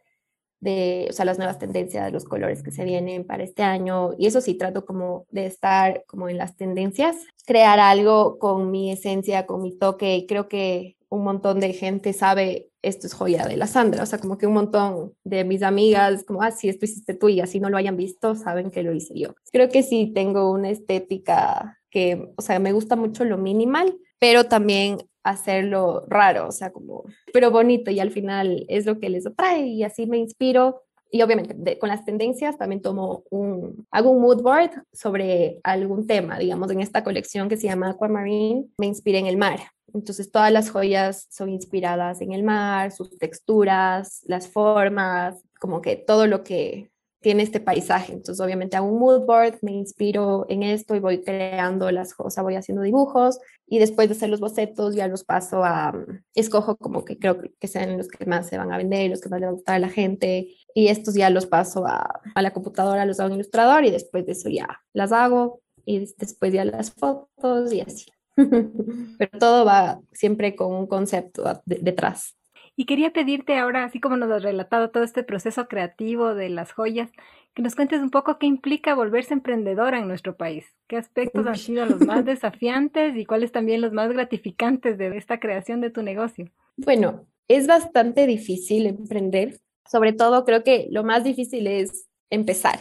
de, 0.59 1.07
o 1.09 1.13
sea, 1.13 1.25
las 1.25 1.38
nuevas 1.38 1.57
tendencias 1.57 2.05
de 2.05 2.12
los 2.12 2.25
colores 2.25 2.63
que 2.63 2.71
se 2.71 2.83
vienen 2.83 3.25
para 3.25 3.43
este 3.43 3.63
año 3.63 4.12
y 4.17 4.27
eso 4.27 4.41
sí 4.41 4.55
trato 4.55 4.85
como 4.85 5.25
de 5.29 5.45
estar 5.45 6.03
como 6.05 6.29
en 6.29 6.38
las 6.38 6.57
tendencias, 6.57 7.15
crear 7.45 7.79
algo 7.79 8.39
con 8.39 8.71
mi 8.71 8.91
esencia, 8.91 9.45
con 9.45 9.62
mi 9.62 9.77
toque 9.77 10.15
y 10.15 10.27
creo 10.27 10.47
que 10.47 10.97
un 11.09 11.23
montón 11.23 11.59
de 11.59 11.73
gente 11.73 12.13
sabe 12.13 12.68
esto 12.82 13.08
es 13.08 13.13
joya 13.13 13.46
de 13.46 13.58
la 13.58 13.68
Sandra, 13.68 14.04
o 14.04 14.06
sea, 14.06 14.20
como 14.20 14.38
que 14.38 14.48
un 14.48 14.54
montón 14.54 15.13
de 15.24 15.44
mis 15.44 15.63
amigas, 15.63 16.24
como, 16.24 16.42
ah, 16.42 16.50
esto 16.50 16.86
hiciste 16.86 17.13
tú 17.13 17.30
y 17.30 17.42
así 17.42 17.60
no 17.60 17.70
lo 17.70 17.78
hayan 17.78 17.98
visto, 17.98 18.36
saben 18.36 18.72
que 18.72 18.84
lo 18.84 18.94
hice 18.94 19.18
yo. 19.18 19.36
Creo 19.52 19.70
que 19.70 19.84
sí 19.84 20.12
tengo 20.13 20.52
una 20.52 20.70
estética 20.70 21.80
que, 21.89 22.32
o 22.38 22.42
sea, 22.42 22.60
me 22.60 22.72
gusta 22.72 22.96
mucho 22.96 23.26
lo 23.26 23.38
minimal, 23.38 23.98
pero 24.20 24.46
también 24.46 25.00
hacerlo 25.24 26.06
raro, 26.08 26.48
o 26.48 26.52
sea, 26.52 26.72
como, 26.72 27.04
pero 27.34 27.52
bonito 27.52 27.92
y 27.92 28.00
al 28.00 28.12
final 28.12 28.65
es 28.70 28.86
lo 28.86 29.00
que 29.00 29.10
les 29.10 29.28
atrae 29.28 29.68
y 29.68 29.84
así 29.84 30.06
me 30.06 30.18
inspiro. 30.18 30.84
Y 31.12 31.22
obviamente 31.22 31.78
con 31.80 31.89
las 31.89 32.06
tendencias 32.06 32.58
también 32.58 32.82
tomo 32.82 33.24
un, 33.32 33.88
hago 33.91 34.12
un 34.12 34.22
mood 34.22 34.41
board 34.41 34.72
sobre 34.93 35.60
algún 35.63 36.06
tema, 36.06 36.38
digamos, 36.38 36.69
en 36.72 36.82
esta 36.82 37.04
colección 37.04 37.50
que 37.50 37.58
se 37.58 37.67
llama 37.67 37.91
Aquamarine, 37.91 38.67
me 38.78 38.86
inspiré 38.86 39.19
en 39.19 39.26
el 39.26 39.38
mar. 39.38 39.60
Entonces 39.93 40.32
todas 40.32 40.52
las 40.52 40.69
joyas 40.69 41.28
son 41.30 41.50
inspiradas 41.50 42.22
en 42.22 42.32
el 42.32 42.43
mar, 42.43 42.91
sus 42.91 43.17
texturas, 43.17 44.22
las 44.26 44.48
formas, 44.48 45.43
como 45.60 45.82
que 45.82 45.95
todo 45.95 46.28
lo 46.28 46.43
que 46.43 46.91
tiene 47.22 47.43
este 47.43 47.60
paisaje. 47.60 48.13
Entonces 48.13 48.39
obviamente 48.39 48.78
hago 48.78 48.88
un 48.88 49.00
mood 49.00 49.26
board, 49.26 49.58
me 49.62 49.72
inspiro 49.72 50.45
en 50.50 50.63
esto 50.63 50.95
y 50.95 51.00
voy 51.00 51.22
creando 51.22 51.91
las 51.91 52.13
cosas, 52.13 52.43
voy 52.43 52.56
haciendo 52.56 52.84
dibujos 52.84 53.39
y 53.67 53.80
después 53.80 54.08
de 54.08 54.15
hacer 54.15 54.30
los 54.30 54.39
bocetos 54.39 54.95
ya 54.95 55.08
los 55.08 55.24
paso 55.24 55.63
a, 55.63 55.93
escojo 56.34 56.78
como 56.78 57.04
que 57.04 57.17
creo 57.17 57.41
que 57.60 57.67
sean 57.67 57.98
los 57.98 58.08
que 58.08 58.26
más 58.26 58.48
se 58.48 58.58
van 58.58 58.72
a 58.72 58.78
vender, 58.78 59.10
los 59.10 59.22
que 59.22 59.30
más 59.30 59.39
le 59.39 59.48
van 59.48 59.54
a 59.54 59.58
gustar 59.58 59.76
a 59.76 59.80
la 59.80 59.89
gente 59.89 60.48
y 60.75 60.88
estos 60.88 61.15
ya 61.15 61.29
los 61.29 61.45
paso 61.45 61.86
a, 61.86 62.21
a 62.36 62.41
la 62.41 62.51
computadora, 62.51 63.05
los 63.05 63.19
hago 63.19 63.29
en 63.29 63.36
Ilustrador 63.36 63.86
y 63.86 63.91
después 63.91 64.25
de 64.25 64.34
eso 64.34 64.49
ya 64.49 64.82
las 64.93 65.12
hago 65.12 65.62
y 65.86 65.99
después 66.17 66.53
ya 66.53 66.65
las 66.65 66.91
fotos 66.91 67.73
y 67.73 67.82
así. 67.82 68.05
Pero 68.38 69.39
todo 69.39 69.65
va 69.65 69.99
siempre 70.12 70.55
con 70.55 70.73
un 70.73 70.88
concepto 70.88 71.62
detrás. 71.65 72.36
Y 72.75 72.86
quería 72.86 73.12
pedirte 73.12 73.58
ahora, 73.58 73.84
así 73.84 73.99
como 73.99 74.15
nos 74.15 74.32
has 74.32 74.43
relatado 74.43 74.89
todo 74.89 75.03
este 75.03 75.23
proceso 75.23 75.67
creativo 75.67 76.34
de 76.34 76.47
las 76.47 76.71
joyas, 76.71 77.12
que 77.53 77.62
nos 77.62 77.75
cuentes 77.75 78.01
un 78.01 78.10
poco 78.10 78.38
qué 78.38 78.45
implica 78.45 78.95
volverse 78.95 79.34
emprendedora 79.34 79.99
en 79.99 80.08
nuestro 80.08 80.38
país. 80.38 80.65
¿Qué 80.88 80.95
aspectos 80.95 81.45
han 81.45 81.58
sido 81.58 81.86
los 81.86 81.99
más 81.99 82.23
desafiantes 82.25 83.17
y 83.17 83.25
cuáles 83.25 83.51
también 83.51 83.82
los 83.82 83.91
más 83.91 84.10
gratificantes 84.13 84.97
de 84.97 85.17
esta 85.17 85.41
creación 85.41 85.82
de 85.82 85.89
tu 85.89 86.03
negocio? 86.03 86.49
Bueno, 86.77 87.25
es 87.49 87.67
bastante 87.67 88.27
difícil 88.27 88.86
emprender. 88.86 89.60
Sobre 89.91 90.13
todo 90.13 90.45
creo 90.45 90.63
que 90.63 90.88
lo 90.91 91.04
más 91.04 91.23
difícil 91.23 91.67
es 91.67 92.08
empezar 92.30 92.80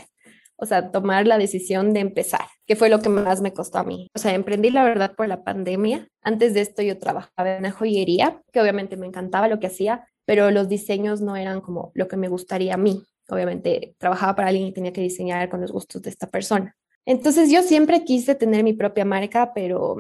o 0.60 0.66
sea, 0.66 0.90
tomar 0.90 1.26
la 1.26 1.38
decisión 1.38 1.92
de 1.92 2.00
empezar, 2.00 2.46
que 2.66 2.74
fue 2.74 2.88
lo 2.88 3.00
que 3.00 3.08
más 3.08 3.40
me 3.40 3.52
costó 3.52 3.78
a 3.78 3.84
mí. 3.84 4.10
O 4.14 4.18
sea, 4.18 4.34
emprendí 4.34 4.70
la 4.70 4.82
verdad 4.82 5.14
por 5.16 5.28
la 5.28 5.44
pandemia. 5.44 6.08
Antes 6.20 6.52
de 6.52 6.62
esto 6.62 6.82
yo 6.82 6.98
trabajaba 6.98 7.52
en 7.52 7.60
una 7.60 7.70
joyería, 7.70 8.42
que 8.52 8.60
obviamente 8.60 8.96
me 8.96 9.06
encantaba 9.06 9.46
lo 9.46 9.60
que 9.60 9.68
hacía, 9.68 10.08
pero 10.24 10.50
los 10.50 10.68
diseños 10.68 11.20
no 11.20 11.36
eran 11.36 11.60
como 11.60 11.92
lo 11.94 12.08
que 12.08 12.16
me 12.16 12.28
gustaría 12.28 12.74
a 12.74 12.76
mí. 12.76 13.04
Obviamente 13.28 13.94
trabajaba 13.98 14.34
para 14.34 14.48
alguien 14.48 14.66
y 14.66 14.72
tenía 14.72 14.92
que 14.92 15.00
diseñar 15.00 15.48
con 15.48 15.60
los 15.60 15.70
gustos 15.70 16.02
de 16.02 16.10
esta 16.10 16.26
persona. 16.26 16.74
Entonces 17.06 17.52
yo 17.52 17.62
siempre 17.62 18.04
quise 18.04 18.34
tener 18.34 18.64
mi 18.64 18.72
propia 18.72 19.04
marca, 19.04 19.52
pero 19.54 19.96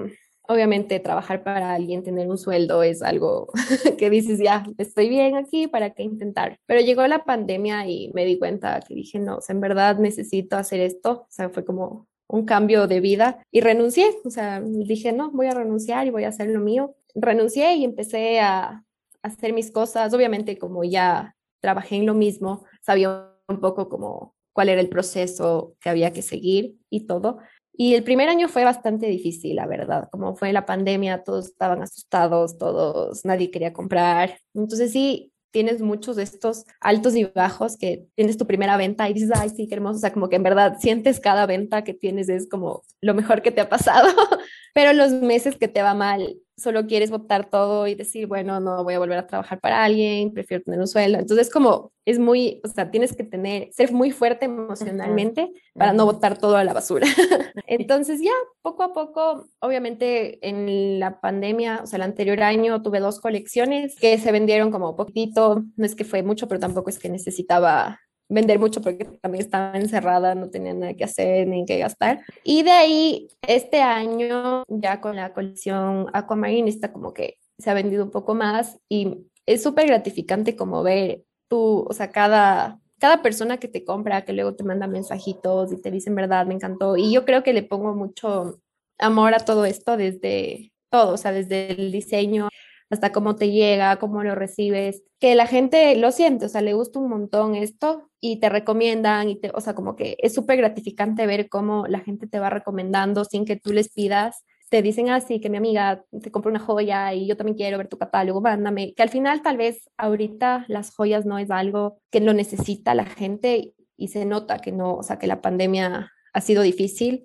obviamente 0.48 0.98
trabajar 0.98 1.44
para 1.44 1.74
alguien, 1.74 2.02
tener 2.02 2.28
un 2.28 2.38
sueldo 2.38 2.82
es 2.82 3.02
algo 3.02 3.52
que 3.98 4.10
dices, 4.10 4.38
ya, 4.38 4.64
estoy 4.78 5.08
bien 5.08 5.36
aquí, 5.36 5.68
¿para 5.68 5.90
qué 5.90 6.02
intentar? 6.02 6.58
Pero 6.66 6.80
llegó 6.80 7.06
la 7.06 7.24
pandemia 7.24 7.86
y 7.86 8.10
me 8.14 8.24
di 8.24 8.38
cuenta 8.38 8.80
que 8.80 8.94
dije, 8.94 9.18
no, 9.18 9.36
o 9.36 9.40
en 9.46 9.60
verdad 9.60 9.98
necesito 9.98 10.56
hacer 10.56 10.80
esto, 10.80 11.10
o 11.12 11.26
sea, 11.28 11.50
fue 11.50 11.64
como 11.64 12.08
un 12.28 12.44
cambio 12.44 12.86
de 12.86 13.00
vida 13.00 13.42
y 13.50 13.60
renuncié, 13.60 14.10
o 14.24 14.30
sea, 14.30 14.60
dije, 14.60 15.12
no, 15.12 15.30
voy 15.30 15.46
a 15.46 15.54
renunciar 15.54 16.06
y 16.06 16.10
voy 16.10 16.24
a 16.24 16.28
hacer 16.28 16.48
lo 16.48 16.60
mío. 16.60 16.94
Renuncié 17.14 17.74
y 17.76 17.84
empecé 17.84 18.40
a 18.40 18.84
hacer 19.22 19.52
mis 19.52 19.70
cosas, 19.70 20.12
obviamente 20.14 20.58
como 20.58 20.84
ya 20.84 21.36
trabajé 21.60 21.96
en 21.96 22.06
lo 22.06 22.14
mismo, 22.14 22.64
sabía 22.80 23.34
un 23.48 23.60
poco 23.60 23.88
como 23.88 24.34
cuál 24.52 24.68
era 24.68 24.80
el 24.80 24.88
proceso 24.88 25.76
que 25.80 25.88
había 25.88 26.12
que 26.12 26.22
seguir 26.22 26.76
y 26.90 27.06
todo. 27.06 27.38
Y 27.80 27.94
el 27.94 28.02
primer 28.02 28.28
año 28.28 28.48
fue 28.48 28.64
bastante 28.64 29.06
difícil, 29.06 29.54
la 29.54 29.66
verdad. 29.68 30.08
Como 30.10 30.34
fue 30.34 30.52
la 30.52 30.66
pandemia, 30.66 31.22
todos 31.22 31.46
estaban 31.46 31.80
asustados, 31.80 32.58
todos, 32.58 33.24
nadie 33.24 33.52
quería 33.52 33.72
comprar. 33.72 34.40
Entonces 34.52 34.90
sí, 34.90 35.32
tienes 35.52 35.80
muchos 35.80 36.16
de 36.16 36.24
estos 36.24 36.64
altos 36.80 37.14
y 37.14 37.24
bajos 37.24 37.76
que 37.76 38.08
tienes 38.16 38.36
tu 38.36 38.48
primera 38.48 38.76
venta 38.76 39.08
y 39.08 39.14
dices, 39.14 39.30
ay, 39.32 39.50
sí, 39.50 39.68
qué 39.68 39.76
hermoso. 39.76 39.98
O 39.98 40.00
sea, 40.00 40.12
como 40.12 40.28
que 40.28 40.34
en 40.34 40.42
verdad 40.42 40.76
sientes 40.80 41.20
cada 41.20 41.46
venta 41.46 41.84
que 41.84 41.94
tienes 41.94 42.28
es 42.28 42.48
como 42.48 42.82
lo 43.00 43.14
mejor 43.14 43.42
que 43.42 43.52
te 43.52 43.60
ha 43.60 43.68
pasado. 43.68 44.08
Pero 44.74 44.92
los 44.92 45.12
meses 45.12 45.56
que 45.56 45.68
te 45.68 45.80
va 45.80 45.94
mal, 45.94 46.36
solo 46.58 46.86
quieres 46.86 47.10
votar 47.10 47.48
todo 47.48 47.86
y 47.86 47.94
decir, 47.94 48.26
bueno, 48.26 48.60
no 48.60 48.84
voy 48.84 48.94
a 48.94 48.98
volver 48.98 49.18
a 49.18 49.26
trabajar 49.26 49.60
para 49.60 49.84
alguien, 49.84 50.32
prefiero 50.32 50.62
tener 50.62 50.80
un 50.80 50.88
sueldo. 50.88 51.18
Entonces, 51.18 51.50
como 51.50 51.92
es 52.04 52.18
muy, 52.18 52.60
o 52.64 52.68
sea, 52.68 52.90
tienes 52.90 53.14
que 53.14 53.24
tener, 53.24 53.68
ser 53.72 53.92
muy 53.92 54.10
fuerte 54.10 54.46
emocionalmente 54.46 55.50
para 55.74 55.92
no 55.92 56.04
botar 56.04 56.38
todo 56.38 56.56
a 56.56 56.64
la 56.64 56.72
basura. 56.72 57.06
Entonces, 57.66 58.20
ya 58.20 58.32
poco 58.62 58.82
a 58.82 58.92
poco, 58.92 59.46
obviamente 59.60 60.46
en 60.46 60.98
la 60.98 61.20
pandemia, 61.20 61.80
o 61.84 61.86
sea, 61.86 61.98
el 61.98 62.02
anterior 62.02 62.42
año 62.42 62.82
tuve 62.82 63.00
dos 63.00 63.20
colecciones 63.20 63.96
que 63.96 64.18
se 64.18 64.32
vendieron 64.32 64.70
como 64.70 64.96
poquito, 64.96 65.64
no 65.76 65.86
es 65.86 65.94
que 65.94 66.04
fue 66.04 66.22
mucho, 66.22 66.48
pero 66.48 66.60
tampoco 66.60 66.90
es 66.90 66.98
que 66.98 67.08
necesitaba 67.08 68.00
vender 68.28 68.58
mucho 68.58 68.80
porque 68.80 69.04
también 69.20 69.44
estaba 69.44 69.76
encerrada, 69.76 70.34
no 70.34 70.50
tenía 70.50 70.74
nada 70.74 70.94
que 70.94 71.04
hacer 71.04 71.46
ni 71.46 71.64
que 71.64 71.78
gastar. 71.78 72.20
Y 72.44 72.62
de 72.62 72.70
ahí, 72.70 73.28
este 73.46 73.80
año, 73.80 74.64
ya 74.68 75.00
con 75.00 75.16
la 75.16 75.32
colección 75.32 76.06
Aquamarine, 76.12 76.68
está 76.68 76.92
como 76.92 77.14
que 77.14 77.38
se 77.58 77.70
ha 77.70 77.74
vendido 77.74 78.04
un 78.04 78.10
poco 78.10 78.34
más 78.34 78.78
y 78.88 79.26
es 79.46 79.62
súper 79.62 79.86
gratificante 79.86 80.56
como 80.56 80.82
ver 80.82 81.24
tú, 81.48 81.86
o 81.88 81.92
sea, 81.92 82.10
cada, 82.10 82.80
cada 82.98 83.22
persona 83.22 83.56
que 83.56 83.68
te 83.68 83.84
compra, 83.84 84.24
que 84.24 84.34
luego 84.34 84.54
te 84.54 84.64
manda 84.64 84.86
mensajitos 84.86 85.72
y 85.72 85.80
te 85.80 85.90
dicen 85.90 86.14
verdad, 86.14 86.46
me 86.46 86.54
encantó. 86.54 86.96
Y 86.96 87.12
yo 87.12 87.24
creo 87.24 87.42
que 87.42 87.54
le 87.54 87.62
pongo 87.62 87.94
mucho 87.94 88.60
amor 88.98 89.34
a 89.34 89.38
todo 89.38 89.64
esto 89.64 89.96
desde 89.96 90.72
todo, 90.90 91.14
o 91.14 91.16
sea, 91.16 91.32
desde 91.32 91.72
el 91.72 91.92
diseño 91.92 92.48
hasta 92.90 93.12
cómo 93.12 93.36
te 93.36 93.50
llega, 93.50 93.98
cómo 93.98 94.22
lo 94.22 94.34
recibes, 94.34 95.02
que 95.20 95.34
la 95.34 95.46
gente 95.46 95.94
lo 95.96 96.10
siente, 96.10 96.46
o 96.46 96.48
sea, 96.48 96.62
le 96.62 96.74
gusta 96.74 96.98
un 96.98 97.08
montón 97.08 97.54
esto 97.54 98.10
y 98.20 98.40
te 98.40 98.48
recomiendan, 98.48 99.28
y 99.28 99.36
te, 99.36 99.50
o 99.54 99.60
sea, 99.60 99.74
como 99.74 99.96
que 99.96 100.16
es 100.20 100.34
súper 100.34 100.56
gratificante 100.56 101.26
ver 101.26 101.48
cómo 101.48 101.86
la 101.86 102.00
gente 102.00 102.26
te 102.26 102.38
va 102.38 102.50
recomendando 102.50 103.24
sin 103.24 103.44
que 103.44 103.56
tú 103.56 103.72
les 103.72 103.90
pidas. 103.90 104.44
Te 104.70 104.82
dicen 104.82 105.08
así 105.08 105.36
ah, 105.36 105.40
que 105.40 105.48
mi 105.48 105.56
amiga 105.56 106.04
te 106.22 106.30
compró 106.30 106.50
una 106.50 106.60
joya 106.60 107.14
y 107.14 107.26
yo 107.26 107.36
también 107.36 107.56
quiero 107.56 107.78
ver 107.78 107.88
tu 107.88 107.96
catálogo, 107.96 108.40
mándame. 108.42 108.92
Que 108.94 109.02
al 109.02 109.08
final, 109.08 109.40
tal 109.42 109.56
vez 109.56 109.88
ahorita 109.96 110.66
las 110.68 110.94
joyas 110.94 111.24
no 111.24 111.38
es 111.38 111.50
algo 111.50 112.00
que 112.10 112.20
lo 112.20 112.34
necesita 112.34 112.94
la 112.94 113.06
gente 113.06 113.74
y 113.96 114.08
se 114.08 114.26
nota 114.26 114.58
que 114.58 114.72
no, 114.72 114.94
o 114.96 115.02
sea, 115.02 115.18
que 115.18 115.26
la 115.26 115.40
pandemia 115.40 116.12
ha 116.34 116.40
sido 116.40 116.62
difícil 116.62 117.24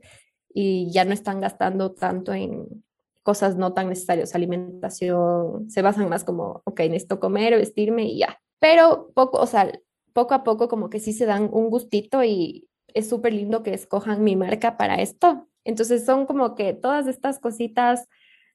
y 0.53 0.89
ya 0.91 1.03
no 1.03 1.13
están 1.13 1.41
gastando 1.41 1.91
tanto 1.93 2.33
en, 2.33 2.83
cosas 3.23 3.55
no 3.55 3.73
tan 3.73 3.89
necesarias, 3.89 4.35
alimentación, 4.35 5.69
se 5.69 5.81
basan 5.81 6.09
más 6.09 6.23
como, 6.23 6.61
ok, 6.65 6.81
necesito 6.81 7.19
comer, 7.19 7.55
vestirme 7.57 8.03
y 8.03 8.19
ya. 8.19 8.39
Pero 8.59 9.11
poco, 9.15 9.39
o 9.39 9.47
sea, 9.47 9.71
poco 10.13 10.33
a 10.33 10.43
poco 10.43 10.67
como 10.67 10.89
que 10.89 10.99
sí 10.99 11.13
se 11.13 11.25
dan 11.25 11.49
un 11.51 11.69
gustito 11.69 12.23
y 12.23 12.69
es 12.93 13.09
súper 13.09 13.33
lindo 13.33 13.63
que 13.63 13.73
escojan 13.73 14.23
mi 14.23 14.35
marca 14.35 14.77
para 14.77 15.01
esto. 15.01 15.47
Entonces 15.63 16.05
son 16.05 16.25
como 16.25 16.55
que 16.55 16.73
todas 16.73 17.07
estas 17.07 17.39
cositas 17.39 18.07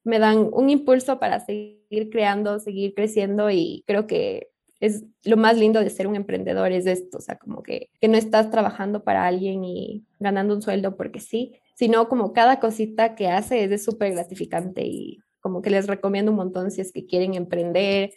me 0.04 0.18
dan 0.18 0.48
un 0.52 0.70
impulso 0.70 1.18
para 1.18 1.40
seguir 1.40 2.10
creando, 2.10 2.60
seguir 2.60 2.94
creciendo 2.94 3.50
y 3.50 3.82
creo 3.86 4.06
que 4.06 4.50
es 4.80 5.04
lo 5.24 5.36
más 5.36 5.58
lindo 5.58 5.80
de 5.80 5.90
ser 5.90 6.06
un 6.06 6.14
emprendedor 6.14 6.70
es 6.70 6.86
esto, 6.86 7.18
o 7.18 7.20
sea, 7.20 7.36
como 7.36 7.62
que, 7.62 7.90
que 8.00 8.06
no 8.06 8.16
estás 8.16 8.50
trabajando 8.50 9.02
para 9.02 9.26
alguien 9.26 9.64
y 9.64 10.04
ganando 10.20 10.54
un 10.54 10.62
sueldo 10.62 10.96
porque 10.96 11.18
sí, 11.18 11.56
sino 11.78 12.08
como 12.08 12.32
cada 12.32 12.58
cosita 12.58 13.14
que 13.14 13.28
hace 13.28 13.62
es 13.62 13.84
súper 13.84 14.12
gratificante 14.12 14.82
y 14.84 15.20
como 15.38 15.62
que 15.62 15.70
les 15.70 15.86
recomiendo 15.86 16.32
un 16.32 16.36
montón 16.36 16.72
si 16.72 16.80
es 16.80 16.90
que 16.92 17.06
quieren 17.06 17.34
emprender, 17.34 18.10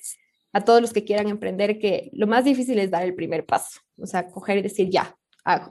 a 0.51 0.61
todos 0.61 0.81
los 0.81 0.93
que 0.93 1.03
quieran 1.03 1.29
emprender, 1.29 1.77
que 1.77 2.09
lo 2.11 2.25
más 2.25 2.43
difícil 2.43 2.79
es 2.79 2.89
dar 2.89 3.03
el 3.03 3.13
primer 3.13 3.45
paso, 3.45 3.79
o 3.97 4.07
sea, 4.07 4.29
coger 4.31 4.57
y 4.57 4.61
decir, 4.63 4.89
ya, 4.89 5.15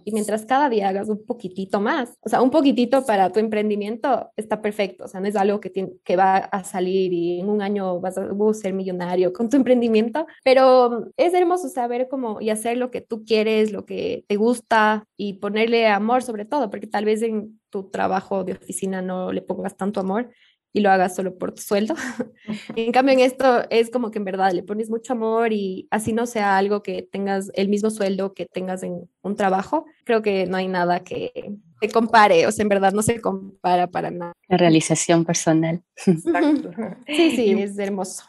y 0.04 0.12
mientras 0.12 0.46
cada 0.46 0.68
día 0.68 0.88
hagas 0.88 1.08
un 1.08 1.24
poquitito 1.24 1.80
más, 1.80 2.14
o 2.20 2.28
sea, 2.28 2.42
un 2.42 2.50
poquitito 2.50 3.04
para 3.06 3.30
tu 3.30 3.38
emprendimiento 3.38 4.30
está 4.36 4.60
perfecto, 4.60 5.04
o 5.04 5.08
sea, 5.08 5.20
no 5.20 5.28
es 5.28 5.36
algo 5.36 5.60
que, 5.60 5.70
que 6.04 6.16
va 6.16 6.36
a 6.36 6.64
salir 6.64 7.12
y 7.12 7.40
en 7.40 7.48
un 7.48 7.62
año 7.62 8.00
vas 8.00 8.18
a, 8.18 8.28
ser 8.54 8.72
millonario 8.72 9.32
con 9.32 9.48
tu 9.48 9.56
emprendimiento, 9.56 10.26
pero 10.44 11.06
es 11.16 11.34
hermoso 11.34 11.68
saber 11.68 12.08
cómo 12.10 12.40
y 12.40 12.50
hacer 12.50 12.76
lo 12.78 12.90
que 12.90 13.00
tú 13.00 13.24
quieres, 13.24 13.72
lo 13.72 13.86
que 13.86 14.24
te 14.26 14.36
gusta 14.36 15.04
y 15.16 15.34
ponerle 15.34 15.86
amor 15.86 16.22
sobre 16.22 16.44
todo, 16.44 16.70
porque 16.70 16.86
tal 16.86 17.04
vez 17.04 17.22
en 17.22 17.60
tu 17.70 17.90
trabajo 17.90 18.42
de 18.44 18.52
oficina 18.52 19.02
no 19.02 19.32
le 19.32 19.42
pongas 19.42 19.76
tanto 19.76 20.00
amor 20.00 20.30
y 20.72 20.80
lo 20.80 20.90
hagas 20.90 21.14
solo 21.16 21.36
por 21.36 21.52
tu 21.52 21.62
sueldo. 21.62 21.94
en 22.76 22.92
cambio, 22.92 23.14
en 23.14 23.20
esto 23.20 23.64
es 23.70 23.90
como 23.90 24.10
que 24.10 24.18
en 24.18 24.24
verdad 24.24 24.52
le 24.52 24.62
pones 24.62 24.90
mucho 24.90 25.12
amor 25.12 25.52
y 25.52 25.88
así 25.90 26.12
no 26.12 26.26
sea 26.26 26.56
algo 26.56 26.82
que 26.82 27.02
tengas 27.02 27.50
el 27.54 27.68
mismo 27.68 27.90
sueldo 27.90 28.34
que 28.34 28.46
tengas 28.46 28.82
en 28.82 29.08
un 29.22 29.36
trabajo, 29.36 29.86
creo 30.04 30.22
que 30.22 30.46
no 30.46 30.56
hay 30.56 30.68
nada 30.68 31.00
que, 31.00 31.32
se 31.80 31.88
compare, 31.90 32.46
o 32.46 32.52
sea, 32.52 32.62
en 32.62 32.68
verdad 32.68 32.92
no 32.92 33.02
se 33.02 33.20
compara 33.20 33.86
para 33.86 34.10
nada. 34.10 34.32
La 34.48 34.56
realización 34.56 35.24
personal. 35.24 35.82
Exacto. 36.06 36.70
Sí, 37.06 37.32
sí, 37.32 37.50
es 37.60 37.78
hermoso. 37.78 38.24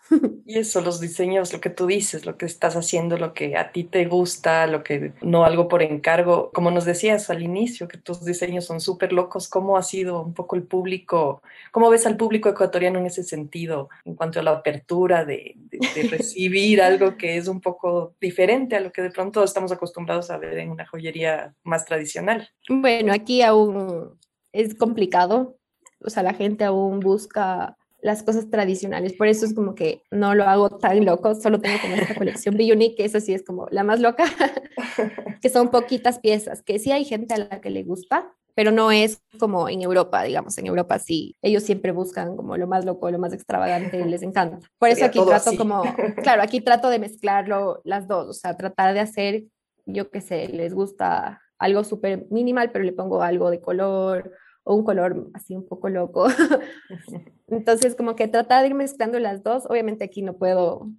Y 0.45 0.57
eso, 0.57 0.81
los 0.81 0.99
diseños, 0.99 1.53
lo 1.53 1.61
que 1.61 1.69
tú 1.69 1.85
dices, 1.85 2.25
lo 2.25 2.37
que 2.37 2.45
estás 2.45 2.75
haciendo, 2.75 3.17
lo 3.17 3.33
que 3.33 3.55
a 3.55 3.71
ti 3.71 3.83
te 3.83 4.05
gusta, 4.05 4.65
lo 4.67 4.83
que 4.83 5.13
no 5.21 5.45
algo 5.45 5.67
por 5.67 5.83
encargo, 5.83 6.51
como 6.53 6.71
nos 6.71 6.85
decías 6.85 7.29
al 7.29 7.43
inicio, 7.43 7.87
que 7.87 7.97
tus 7.97 8.25
diseños 8.25 8.65
son 8.65 8.81
súper 8.81 9.13
locos, 9.13 9.47
¿cómo 9.47 9.77
ha 9.77 9.83
sido 9.83 10.21
un 10.21 10.33
poco 10.33 10.55
el 10.55 10.63
público? 10.63 11.41
¿Cómo 11.71 11.89
ves 11.89 12.05
al 12.05 12.17
público 12.17 12.49
ecuatoriano 12.49 12.99
en 12.99 13.05
ese 13.05 13.23
sentido, 13.23 13.89
en 14.03 14.15
cuanto 14.15 14.39
a 14.39 14.43
la 14.43 14.51
apertura 14.51 15.25
de, 15.25 15.55
de 15.71 16.03
recibir 16.09 16.81
algo 16.81 17.17
que 17.17 17.37
es 17.37 17.47
un 17.47 17.61
poco 17.61 18.15
diferente 18.19 18.75
a 18.75 18.79
lo 18.79 18.91
que 18.91 19.01
de 19.01 19.11
pronto 19.11 19.43
estamos 19.43 19.71
acostumbrados 19.71 20.31
a 20.31 20.37
ver 20.37 20.57
en 20.57 20.71
una 20.71 20.85
joyería 20.85 21.53
más 21.63 21.85
tradicional? 21.85 22.49
Bueno, 22.67 23.13
aquí 23.13 23.40
aún 23.41 24.19
es 24.53 24.75
complicado, 24.75 25.57
o 26.03 26.09
sea, 26.09 26.23
la 26.23 26.33
gente 26.33 26.63
aún 26.63 26.99
busca 26.99 27.77
las 28.01 28.23
cosas 28.23 28.49
tradicionales, 28.49 29.13
por 29.13 29.27
eso 29.27 29.45
es 29.45 29.53
como 29.53 29.75
que 29.75 30.01
no 30.09 30.33
lo 30.33 30.45
hago 30.45 30.69
tan 30.69 31.05
loco, 31.05 31.35
solo 31.35 31.59
tengo 31.59 31.77
como 31.81 31.95
esta 31.95 32.15
colección 32.17 32.57
Bionic, 32.57 32.97
que 32.97 33.05
esa 33.05 33.19
sí 33.19 33.33
es 33.33 33.43
como 33.43 33.67
la 33.69 33.83
más 33.83 33.99
loca, 33.99 34.25
que 35.41 35.49
son 35.49 35.69
poquitas 35.69 36.19
piezas, 36.19 36.63
que 36.63 36.79
sí 36.79 36.91
hay 36.91 37.05
gente 37.05 37.35
a 37.35 37.37
la 37.37 37.61
que 37.61 37.69
le 37.69 37.83
gusta, 37.83 38.33
pero 38.55 38.71
no 38.71 38.91
es 38.91 39.21
como 39.39 39.69
en 39.69 39.81
Europa, 39.81 40.23
digamos, 40.23 40.57
en 40.57 40.67
Europa 40.67 40.99
sí, 40.99 41.37
ellos 41.41 41.63
siempre 41.63 41.91
buscan 41.91 42.35
como 42.35 42.57
lo 42.57 42.67
más 42.67 42.85
loco, 42.85 43.09
lo 43.11 43.19
más 43.19 43.33
extravagante, 43.33 44.03
les 44.05 44.23
encanta. 44.23 44.59
Por 44.77 44.89
eso 44.89 45.05
aquí 45.05 45.19
trato 45.23 45.55
como, 45.55 45.83
claro, 46.23 46.41
aquí 46.41 46.61
trato 46.61 46.89
de 46.89 46.99
mezclarlo 46.99 47.81
las 47.83 48.07
dos, 48.07 48.27
o 48.27 48.33
sea, 48.33 48.57
tratar 48.57 48.93
de 48.93 48.99
hacer, 48.99 49.43
yo 49.85 50.09
qué 50.09 50.21
sé, 50.21 50.47
les 50.47 50.73
gusta 50.73 51.39
algo 51.61 51.83
súper 51.83 52.25
minimal, 52.31 52.71
pero 52.71 52.83
le 52.83 52.91
pongo 52.91 53.21
algo 53.21 53.51
de 53.51 53.61
color 53.61 54.33
o 54.63 54.75
un 54.75 54.83
color 54.83 55.29
así 55.33 55.55
un 55.55 55.65
poco 55.65 55.89
loco. 55.89 56.25
Entonces, 57.47 57.95
como 57.95 58.15
que 58.15 58.27
tratar 58.27 58.61
de 58.61 58.69
ir 58.69 58.73
mezclando 58.73 59.19
las 59.19 59.43
dos. 59.43 59.65
Obviamente 59.69 60.03
aquí 60.03 60.23
no 60.23 60.33
puedo 60.33 60.89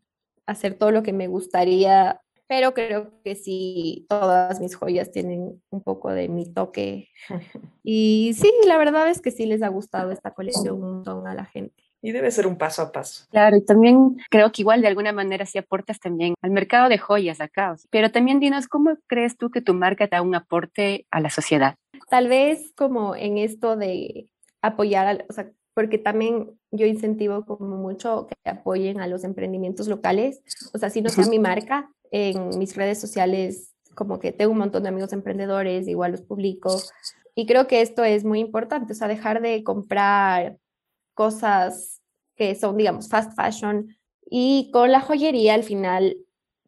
hacer 0.46 0.75
todo 0.75 0.92
lo 0.92 1.03
que 1.03 1.12
me 1.12 1.27
gustaría, 1.27 2.20
pero 2.46 2.75
creo 2.75 3.11
que 3.25 3.35
sí, 3.35 4.07
todas 4.09 4.61
mis 4.61 4.77
joyas 4.77 5.11
tienen 5.11 5.61
un 5.70 5.83
poco 5.83 6.12
de 6.12 6.29
mi 6.29 6.46
toque. 6.46 7.09
Y 7.85 8.35
sí, 8.35 8.48
la 8.68 8.79
verdad 8.79 9.11
es 9.11 9.20
que 9.20 9.33
sí 9.33 9.44
les 9.44 9.61
ha 9.62 9.68
gustado 9.68 10.12
esta 10.12 10.33
colección 10.33 10.77
un 10.77 10.83
montón 10.83 11.27
a 11.27 11.35
la 11.35 11.44
gente 11.46 11.82
y 12.03 12.12
debe 12.12 12.31
ser 12.31 12.47
un 12.47 12.57
paso 12.57 12.83
a 12.83 12.93
paso. 12.93 13.25
Claro, 13.31 13.57
y 13.57 13.65
también 13.65 14.17
creo 14.29 14.51
que 14.51 14.62
igual 14.62 14.83
de 14.83 14.88
alguna 14.88 15.12
manera 15.12 15.47
sí 15.47 15.57
aportas 15.57 16.01
también 16.01 16.35
al 16.43 16.51
mercado 16.51 16.88
de 16.88 16.99
joyas 16.99 17.41
acá. 17.41 17.77
Pero 17.91 18.11
también 18.11 18.41
dinos, 18.41 18.67
¿cómo 18.67 18.97
crees 19.07 19.38
tú 19.38 19.51
que 19.51 19.62
tu 19.62 19.73
marca 19.73 20.09
da 20.09 20.21
un 20.21 20.35
aporte 20.35 21.07
a 21.11 21.21
la 21.21 21.31
sociedad? 21.31 21.77
Tal 22.11 22.29
vez 22.29 22.73
como 22.77 23.15
en 23.15 23.38
esto 23.38 23.77
de 23.77 24.29
apoyar, 24.61 25.25
o 25.31 25.33
sea, 25.33 25.51
porque 25.75 25.97
también 25.97 26.51
yo 26.71 26.87
incentivo 26.87 27.47
como 27.47 27.77
mucho 27.77 28.27
que 28.27 28.51
apoyen 28.51 29.01
a 29.01 29.07
los 29.07 29.25
emprendimientos 29.25 29.88
locales. 29.88 30.43
O 30.75 30.79
sea, 30.79 30.91
si 30.91 31.01
no 31.01 31.09
sea 31.09 31.27
mi 31.27 31.38
marca, 31.38 31.91
en 32.11 32.59
mis 32.59 32.77
redes 32.77 33.01
sociales 33.01 33.73
como 33.95 34.19
que 34.19 34.33
tengo 34.33 34.53
un 34.53 34.59
montón 34.59 34.83
de 34.83 34.88
amigos 34.88 35.12
emprendedores, 35.12 35.87
igual 35.87 36.12
los 36.12 36.23
publico. 36.23 36.81
Y 37.35 37.47
creo 37.47 37.67
que 37.67 37.81
esto 37.81 38.05
es 38.05 38.25
muy 38.25 38.41
importante, 38.41 38.93
o 38.93 38.97
sea, 38.97 39.09
dejar 39.09 39.41
de 39.41 39.62
comprar 39.65 40.59
cosas 41.14 42.01
que 42.37 42.55
son, 42.55 42.77
digamos, 42.77 43.09
fast 43.09 43.35
fashion. 43.35 43.96
Y 44.25 44.70
con 44.72 44.90
la 44.90 45.01
joyería, 45.01 45.55
al 45.55 45.64
final, 45.64 46.16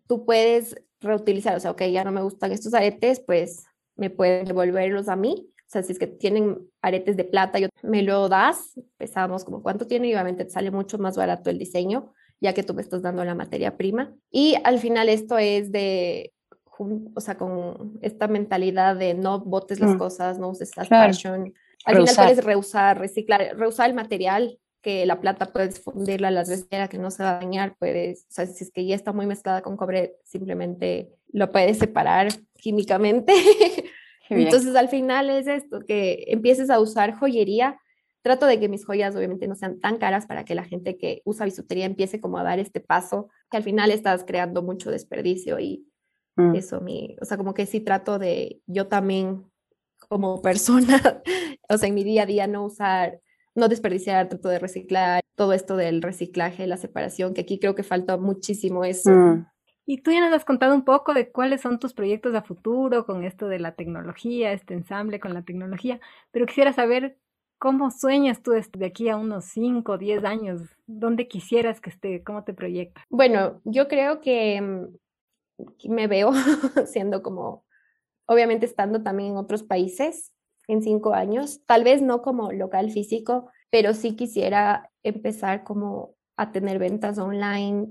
tú 0.06 0.24
puedes 0.24 0.76
reutilizar, 1.00 1.56
o 1.56 1.60
sea, 1.60 1.70
ok, 1.70 1.82
ya 1.84 2.04
no 2.04 2.12
me 2.12 2.22
gustan 2.22 2.52
estos 2.52 2.74
aretes, 2.74 3.20
pues 3.20 3.64
me 3.96 4.10
pueden 4.10 4.46
devolverlos 4.46 5.08
a 5.08 5.16
mí. 5.16 5.48
O 5.48 5.70
sea, 5.74 5.82
si 5.82 5.92
es 5.92 5.98
que 5.98 6.06
tienen 6.06 6.58
aretes 6.82 7.16
de 7.16 7.24
plata, 7.24 7.58
yo 7.58 7.68
me 7.82 8.02
lo 8.02 8.28
das, 8.28 8.78
pesamos 8.96 9.44
como 9.44 9.62
cuánto 9.62 9.86
tiene 9.86 10.08
y 10.08 10.12
obviamente 10.12 10.44
te 10.44 10.50
sale 10.50 10.70
mucho 10.70 10.98
más 10.98 11.16
barato 11.16 11.50
el 11.50 11.58
diseño 11.58 12.12
ya 12.44 12.52
que 12.52 12.62
tú 12.62 12.74
me 12.74 12.82
estás 12.82 13.02
dando 13.02 13.24
la 13.24 13.34
materia 13.34 13.76
prima. 13.76 14.14
Y 14.30 14.56
al 14.64 14.78
final 14.78 15.08
esto 15.08 15.38
es 15.38 15.72
de, 15.72 16.34
o 16.78 17.20
sea, 17.20 17.36
con 17.36 17.98
esta 18.02 18.28
mentalidad 18.28 18.96
de 18.96 19.14
no 19.14 19.40
botes 19.40 19.80
las 19.80 19.94
mm. 19.94 19.98
cosas, 19.98 20.38
no 20.38 20.50
uses 20.50 20.76
la 20.76 20.84
fashion. 20.84 21.54
Al 21.84 21.96
final 21.96 22.14
puedes 22.16 22.44
reusar, 22.44 22.98
reciclar, 22.98 23.56
reusar 23.56 23.90
el 23.90 23.94
material 23.94 24.58
que 24.84 25.06
la 25.06 25.18
plata 25.18 25.46
puedes 25.46 25.80
fundirla 25.80 26.28
a 26.28 26.30
la 26.30 26.40
veces 26.40 26.68
que 26.90 26.98
no 26.98 27.10
se 27.10 27.22
va 27.22 27.36
a 27.36 27.40
dañar, 27.40 27.74
puedes, 27.78 28.24
o 28.24 28.32
sea, 28.32 28.46
si 28.46 28.64
es 28.64 28.70
que 28.70 28.84
ya 28.84 28.94
está 28.94 29.14
muy 29.14 29.24
mezclada 29.24 29.62
con 29.62 29.78
cobre, 29.78 30.16
simplemente 30.24 31.08
lo 31.32 31.50
puedes 31.50 31.78
separar 31.78 32.28
químicamente. 32.58 33.32
Entonces 34.28 34.76
al 34.76 34.90
final 34.90 35.30
es 35.30 35.46
esto, 35.46 35.80
que 35.86 36.24
empieces 36.28 36.68
a 36.68 36.80
usar 36.80 37.14
joyería. 37.14 37.80
Trato 38.22 38.46
de 38.46 38.60
que 38.60 38.68
mis 38.68 38.84
joyas 38.84 39.16
obviamente 39.16 39.48
no 39.48 39.54
sean 39.54 39.80
tan 39.80 39.96
caras 39.96 40.26
para 40.26 40.44
que 40.44 40.54
la 40.54 40.64
gente 40.64 40.98
que 40.98 41.22
usa 41.24 41.46
bisutería 41.46 41.86
empiece 41.86 42.20
como 42.20 42.38
a 42.38 42.42
dar 42.42 42.58
este 42.58 42.80
paso, 42.80 43.30
que 43.50 43.56
al 43.56 43.62
final 43.62 43.90
estás 43.90 44.24
creando 44.24 44.62
mucho 44.62 44.90
desperdicio 44.90 45.58
y 45.60 45.86
mm. 46.36 46.54
eso, 46.54 46.82
mi, 46.82 47.16
o 47.22 47.24
sea, 47.24 47.38
como 47.38 47.54
que 47.54 47.64
sí 47.64 47.80
trato 47.80 48.18
de 48.18 48.60
yo 48.66 48.86
también 48.86 49.44
como 50.08 50.40
persona, 50.42 51.00
o 51.68 51.78
sea, 51.78 51.88
en 51.88 51.94
mi 51.94 52.04
día 52.04 52.22
a 52.22 52.26
día 52.26 52.46
no 52.46 52.64
usar 52.64 53.20
no 53.54 53.68
desperdiciar, 53.68 54.28
trato 54.28 54.48
de 54.48 54.58
reciclar, 54.58 55.22
todo 55.36 55.52
esto 55.52 55.76
del 55.76 56.02
reciclaje, 56.02 56.66
la 56.66 56.76
separación, 56.76 57.34
que 57.34 57.42
aquí 57.42 57.58
creo 57.58 57.74
que 57.74 57.82
falta 57.82 58.16
muchísimo 58.16 58.84
eso. 58.84 59.10
Mm. 59.10 59.46
Y 59.86 60.02
tú 60.02 60.10
ya 60.12 60.20
nos 60.20 60.32
has 60.32 60.44
contado 60.44 60.74
un 60.74 60.84
poco 60.84 61.12
de 61.12 61.30
cuáles 61.30 61.60
son 61.60 61.78
tus 61.78 61.92
proyectos 61.92 62.34
a 62.34 62.42
futuro 62.42 63.04
con 63.04 63.22
esto 63.22 63.48
de 63.48 63.58
la 63.58 63.74
tecnología, 63.74 64.52
este 64.52 64.74
ensamble 64.74 65.20
con 65.20 65.34
la 65.34 65.42
tecnología, 65.42 66.00
pero 66.30 66.46
quisiera 66.46 66.72
saber 66.72 67.18
cómo 67.58 67.90
sueñas 67.90 68.42
tú 68.42 68.52
de 68.52 68.86
aquí 68.86 69.08
a 69.08 69.16
unos 69.16 69.44
5 69.46 69.92
o 69.92 69.98
10 69.98 70.24
años, 70.24 70.62
dónde 70.86 71.28
quisieras 71.28 71.80
que 71.80 71.90
esté, 71.90 72.22
cómo 72.24 72.44
te 72.44 72.54
proyectas. 72.54 73.04
Bueno, 73.10 73.60
yo 73.64 73.86
creo 73.88 74.20
que 74.20 74.60
mm, 74.60 75.92
me 75.92 76.06
veo 76.06 76.32
siendo 76.86 77.22
como, 77.22 77.64
obviamente 78.26 78.66
estando 78.66 79.02
también 79.02 79.32
en 79.32 79.36
otros 79.36 79.62
países, 79.62 80.32
en 80.68 80.82
cinco 80.82 81.14
años, 81.14 81.60
tal 81.66 81.84
vez 81.84 82.02
no 82.02 82.22
como 82.22 82.52
local 82.52 82.90
físico, 82.90 83.50
pero 83.70 83.92
sí 83.92 84.16
quisiera 84.16 84.90
empezar 85.02 85.64
como 85.64 86.14
a 86.36 86.52
tener 86.52 86.78
ventas 86.78 87.18
online 87.18 87.88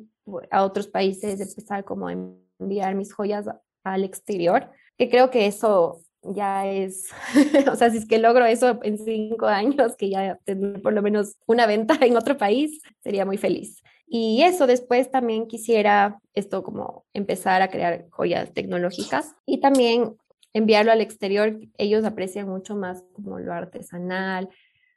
a 0.50 0.64
otros 0.64 0.88
países, 0.88 1.40
empezar 1.40 1.84
como 1.84 2.08
a 2.08 2.14
enviar 2.60 2.96
mis 2.96 3.14
joyas 3.14 3.46
al 3.84 4.04
exterior, 4.04 4.72
que 4.98 5.10
creo 5.10 5.30
que 5.30 5.46
eso 5.46 6.02
ya 6.24 6.68
es, 6.68 7.10
o 7.72 7.76
sea, 7.76 7.90
si 7.90 7.98
es 7.98 8.08
que 8.08 8.18
logro 8.18 8.46
eso 8.46 8.80
en 8.84 8.98
cinco 8.98 9.48
años, 9.48 9.96
que 9.98 10.10
ya 10.10 10.40
tener 10.46 10.82
por 10.82 10.94
lo 10.94 11.02
menos 11.02 11.36
una 11.46 11.66
venta 11.66 11.98
en 12.02 12.18
otro 12.18 12.38
país, 12.38 12.82
sería 13.02 13.26
muy 13.26 13.38
feliz. 13.38 13.84
Y 14.06 14.44
eso 14.44 14.68
después 14.68 15.10
también 15.10 15.48
quisiera 15.48 16.20
esto 16.34 16.62
como 16.64 17.06
empezar 17.14 17.62
a 17.62 17.70
crear 17.70 18.06
joyas 18.12 18.54
tecnológicas 18.54 19.34
y 19.46 19.60
también 19.60 20.18
enviarlo 20.54 20.92
al 20.92 21.02
exterior, 21.02 21.60
ellos 21.78 22.06
aprecian 22.06 22.48
mucho 22.48 22.76
más 22.76 23.04
como 23.14 23.40
lo 23.40 23.54
artesanal, 23.54 24.50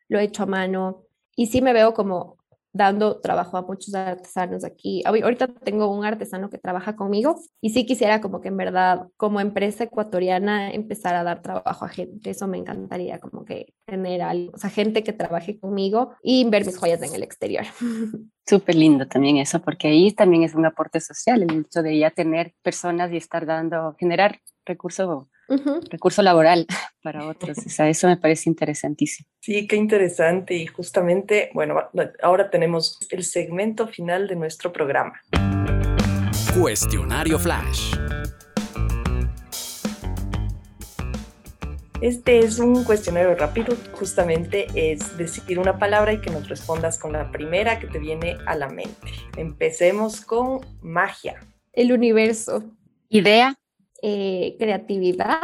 lo 0.09 0.19
hecho 0.19 0.45
a 0.45 0.47
mano. 0.47 1.05
Y 1.35 1.47
sí 1.47 1.61
me 1.61 1.73
veo 1.73 1.95
como 1.95 2.37
dando 2.77 3.21
trabajo 3.21 3.57
a 3.57 3.63
muchos 3.63 3.95
artesanos 3.95 4.65
aquí. 4.65 5.03
Ahorita 5.07 5.49
tengo 5.49 5.91
un 5.91 6.05
artesano 6.05 6.51
que 6.51 6.59
trabaja 6.59 6.95
conmigo 6.95 7.41
y 7.61 7.71
sí 7.71 7.87
quisiera 7.87 8.21
como 8.21 8.41
que 8.41 8.49
en 8.49 8.57
verdad 8.57 9.09
como 9.17 9.41
empresa 9.41 9.85
ecuatoriana 9.85 10.71
empezar 10.71 11.15
a 11.15 11.25
dar 11.25 11.43
trabajo 11.43 11.85
a 11.85 11.89
gente. 11.89 12.31
Eso 12.31 12.47
me 12.47 12.59
encantaría 12.59 13.19
como 13.19 13.45
que 13.45 13.73
tener 13.87 14.23
algo, 14.23 14.53
o 14.55 14.59
sea, 14.59 14.71
gente 14.71 15.03
que 15.03 15.13
trabaje 15.13 15.59
conmigo 15.59 16.13
y 16.23 16.49
ver 16.49 16.67
mis 16.67 16.79
joyas 16.79 17.03
en 17.03 17.15
el 17.15 17.23
exterior. 17.23 17.65
Súper 18.47 18.75
lindo 18.75 19.09
también 19.09 19.39
eso, 19.39 19.61
porque 19.61 19.89
ahí 19.89 20.13
también 20.13 20.45
es 20.45 20.55
un 20.55 20.67
aporte 20.67 21.01
social, 21.01 21.43
el 21.43 21.61
hecho 21.61 21.83
de 21.83 21.99
ya 21.99 22.11
tener 22.11 22.55
personas 22.63 23.11
y 23.13 23.17
estar 23.17 23.47
dando, 23.47 23.97
generar 23.99 24.39
recursos 24.65 25.27
recurso 25.91 26.23
laboral 26.23 26.67
para 27.03 27.27
otros. 27.27 27.59
O 27.59 27.69
sea, 27.69 27.89
eso 27.89 28.07
me 28.09 28.17
parece 28.17 28.49
interesantísimo. 28.49 29.29
Sí, 29.41 29.67
qué 29.67 29.77
interesante. 29.77 30.55
Y 30.55 30.67
justamente, 30.67 31.51
bueno, 31.55 31.77
ahora 32.23 32.51
tenemos 32.51 32.99
el 33.11 33.25
segmento 33.25 33.87
final 33.87 34.29
de 34.29 34.37
nuestro 34.37 34.73
programa. 34.73 35.21
Cuestionario 36.59 37.39
Flash. 37.39 37.95
Este 42.03 42.41
es 42.41 42.59
un 42.59 42.85
cuestionario 42.85 43.35
rápido, 43.35 43.75
justamente 43.93 44.67
es 44.75 45.17
decir 45.17 45.59
una 45.59 45.79
palabra 45.79 46.13
y 46.13 46.21
que 46.21 46.29
nos 46.31 46.47
respondas 46.47 46.99
con 46.99 47.13
la 47.13 47.31
primera 47.33 47.79
que 47.79 47.87
te 47.87 47.99
viene 47.99 48.37
a 48.47 48.55
la 48.55 48.69
mente. 48.69 49.13
Empecemos 49.37 50.21
con 50.21 50.61
magia. 50.83 51.41
El 51.73 51.93
universo. 51.93 52.65
Idea. 53.09 53.57
Eh, 54.03 54.57
creatividad, 54.59 55.41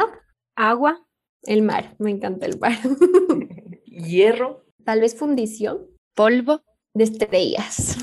agua, 0.55 1.05
el 1.43 1.61
mar, 1.61 1.95
me 1.99 2.11
encanta 2.11 2.45
el 2.45 2.59
mar. 2.59 2.77
Hierro, 3.85 4.65
tal 4.83 5.01
vez 5.01 5.15
fundición, 5.15 5.87
polvo, 6.13 6.61
de 6.93 7.05
estrellas, 7.05 7.97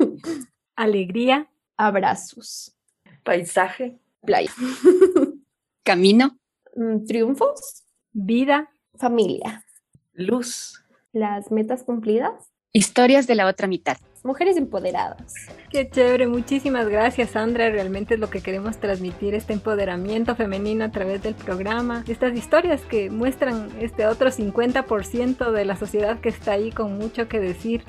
alegría, 0.76 1.48
abrazos, 1.76 2.76
paisaje, 3.22 3.98
playa, 4.22 4.52
camino, 5.84 6.38
mm, 6.74 7.04
triunfos, 7.06 7.84
vida, 8.12 8.70
familia, 8.96 9.64
luz, 10.12 10.84
las 11.12 11.50
metas 11.52 11.84
cumplidas, 11.84 12.50
historias 12.72 13.26
de 13.26 13.36
la 13.36 13.46
otra 13.46 13.68
mitad 13.68 13.96
mujeres 14.26 14.56
empoderadas. 14.56 15.34
Qué 15.70 15.88
chévere, 15.88 16.26
muchísimas 16.26 16.88
gracias 16.88 17.30
Sandra, 17.30 17.70
realmente 17.70 18.14
es 18.14 18.20
lo 18.20 18.30
que 18.30 18.40
queremos 18.40 18.78
transmitir, 18.78 19.34
este 19.34 19.52
empoderamiento 19.52 20.34
femenino 20.34 20.84
a 20.84 20.90
través 20.90 21.22
del 21.22 21.34
programa, 21.34 22.04
estas 22.08 22.36
historias 22.36 22.82
que 22.82 23.10
muestran 23.10 23.68
este 23.80 24.06
otro 24.06 24.30
50% 24.30 25.50
de 25.50 25.64
la 25.64 25.76
sociedad 25.76 26.20
que 26.20 26.28
está 26.28 26.52
ahí 26.52 26.70
con 26.70 26.98
mucho 26.98 27.28
que 27.28 27.40
decir 27.40 27.84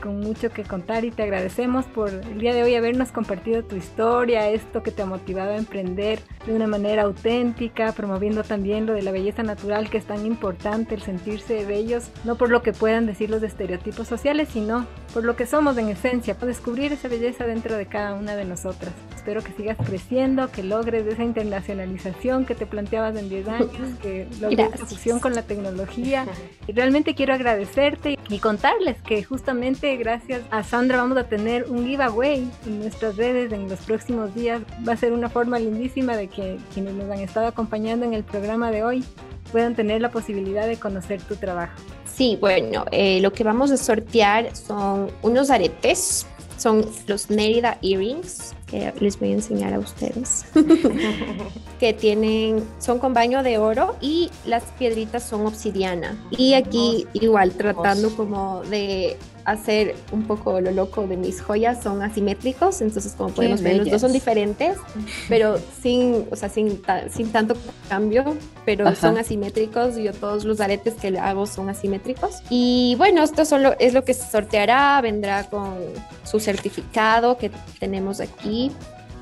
con 0.00 0.20
mucho 0.20 0.50
que 0.50 0.64
contar 0.64 1.04
y 1.04 1.10
te 1.10 1.22
agradecemos 1.22 1.86
por 1.86 2.10
el 2.10 2.38
día 2.38 2.54
de 2.54 2.62
hoy 2.62 2.74
habernos 2.74 3.12
compartido 3.12 3.62
tu 3.64 3.76
historia, 3.76 4.48
esto 4.48 4.82
que 4.82 4.90
te 4.90 5.02
ha 5.02 5.06
motivado 5.06 5.52
a 5.52 5.56
emprender 5.56 6.20
de 6.46 6.54
una 6.54 6.66
manera 6.66 7.02
auténtica, 7.02 7.92
promoviendo 7.92 8.42
también 8.42 8.86
lo 8.86 8.94
de 8.94 9.02
la 9.02 9.12
belleza 9.12 9.42
natural 9.42 9.90
que 9.90 9.98
es 9.98 10.04
tan 10.04 10.24
importante, 10.26 10.94
el 10.94 11.02
sentirse 11.02 11.64
bellos, 11.64 12.10
no 12.24 12.36
por 12.36 12.50
lo 12.50 12.62
que 12.62 12.72
puedan 12.72 13.06
decir 13.06 13.30
los 13.30 13.42
estereotipos 13.42 14.08
sociales, 14.08 14.48
sino 14.52 14.86
por 15.12 15.24
lo 15.24 15.36
que 15.36 15.46
somos 15.46 15.76
en 15.78 15.88
esencia, 15.88 16.34
por 16.34 16.48
descubrir 16.48 16.92
esa 16.92 17.08
belleza 17.08 17.46
dentro 17.46 17.76
de 17.76 17.86
cada 17.86 18.14
una 18.14 18.36
de 18.36 18.44
nosotras. 18.44 18.92
Espero 19.14 19.42
que 19.42 19.52
sigas 19.52 19.76
creciendo, 19.84 20.50
que 20.50 20.62
logres 20.62 21.06
esa 21.06 21.24
internacionalización 21.24 22.46
que 22.46 22.54
te 22.54 22.66
planteabas 22.66 23.16
en 23.16 23.28
10 23.28 23.48
años, 23.48 23.70
que 24.02 24.26
logres 24.40 24.70
la 24.70 24.86
fusión 24.86 25.20
con 25.20 25.34
la 25.34 25.42
tecnología. 25.42 26.26
Y 26.66 26.72
realmente 26.72 27.14
quiero 27.14 27.32
agradecerte 27.32 28.18
y 28.28 28.38
contarles 28.40 29.00
que 29.00 29.22
justamente 29.24 29.87
gracias 29.96 30.42
a 30.50 30.62
Sandra 30.62 30.98
vamos 30.98 31.16
a 31.18 31.24
tener 31.24 31.64
un 31.68 31.86
giveaway 31.86 32.48
en 32.66 32.80
nuestras 32.80 33.16
redes 33.16 33.52
en 33.52 33.68
los 33.68 33.80
próximos 33.80 34.34
días. 34.34 34.62
Va 34.86 34.92
a 34.92 34.96
ser 34.96 35.12
una 35.12 35.28
forma 35.28 35.58
lindísima 35.58 36.16
de 36.16 36.28
que 36.28 36.58
quienes 36.74 36.94
nos 36.94 37.10
han 37.10 37.20
estado 37.20 37.46
acompañando 37.46 38.04
en 38.04 38.14
el 38.14 38.24
programa 38.24 38.70
de 38.70 38.82
hoy 38.82 39.04
puedan 39.50 39.74
tener 39.74 40.00
la 40.00 40.10
posibilidad 40.10 40.66
de 40.66 40.76
conocer 40.76 41.22
tu 41.22 41.36
trabajo. 41.36 41.74
Sí, 42.04 42.36
bueno, 42.40 42.84
eh, 42.90 43.20
lo 43.20 43.32
que 43.32 43.44
vamos 43.44 43.70
a 43.70 43.76
sortear 43.76 44.54
son 44.54 45.10
unos 45.22 45.50
aretes, 45.50 46.26
son 46.56 46.84
los 47.06 47.30
Nerida 47.30 47.78
Earrings, 47.82 48.54
que 48.66 48.92
les 49.00 49.18
voy 49.18 49.30
a 49.30 49.34
enseñar 49.34 49.72
a 49.72 49.78
ustedes, 49.78 50.44
que 51.80 51.92
tienen, 51.92 52.64
son 52.78 52.98
con 52.98 53.14
baño 53.14 53.42
de 53.42 53.58
oro 53.58 53.96
y 54.00 54.30
las 54.44 54.64
piedritas 54.78 55.22
son 55.22 55.46
obsidiana. 55.46 56.18
Y 56.30 56.54
aquí 56.54 57.06
igual 57.14 57.52
tratando 57.52 58.14
como 58.14 58.62
de 58.64 59.16
hacer 59.50 59.94
un 60.12 60.24
poco 60.24 60.60
lo 60.60 60.70
loco 60.70 61.06
de 61.06 61.16
mis 61.16 61.40
joyas 61.40 61.82
son 61.82 62.02
asimétricos, 62.02 62.80
entonces 62.82 63.14
como 63.16 63.30
podemos 63.30 63.62
ver 63.62 63.78
los 63.78 63.90
dos 63.90 64.00
son 64.00 64.12
diferentes, 64.12 64.76
pero 65.28 65.58
sin, 65.82 66.26
o 66.30 66.36
sea, 66.36 66.48
sin, 66.48 66.82
sin 67.10 67.32
tanto 67.32 67.54
cambio, 67.88 68.36
pero 68.64 68.94
son 68.94 69.16
asimétricos, 69.16 69.96
yo 69.96 70.12
todos 70.12 70.44
los 70.44 70.60
aretes 70.60 70.94
que 70.94 71.10
le 71.10 71.18
hago 71.18 71.46
son 71.46 71.70
asimétricos. 71.70 72.42
Y 72.50 72.94
bueno, 72.98 73.22
esto 73.22 73.44
solo 73.44 73.74
es 73.78 73.94
lo 73.94 74.04
que 74.04 74.14
se 74.14 74.30
sorteará, 74.30 75.00
vendrá 75.00 75.44
con 75.44 75.76
su 76.24 76.40
certificado 76.40 77.38
que 77.38 77.50
tenemos 77.78 78.20
aquí. 78.20 78.70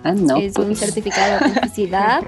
Ah, 0.06 0.12
no, 0.12 0.36
es 0.36 0.56
un 0.56 0.66
pues. 0.66 0.78
certificado 0.78 1.38
de 1.38 1.46
autenticidad. 1.46 2.22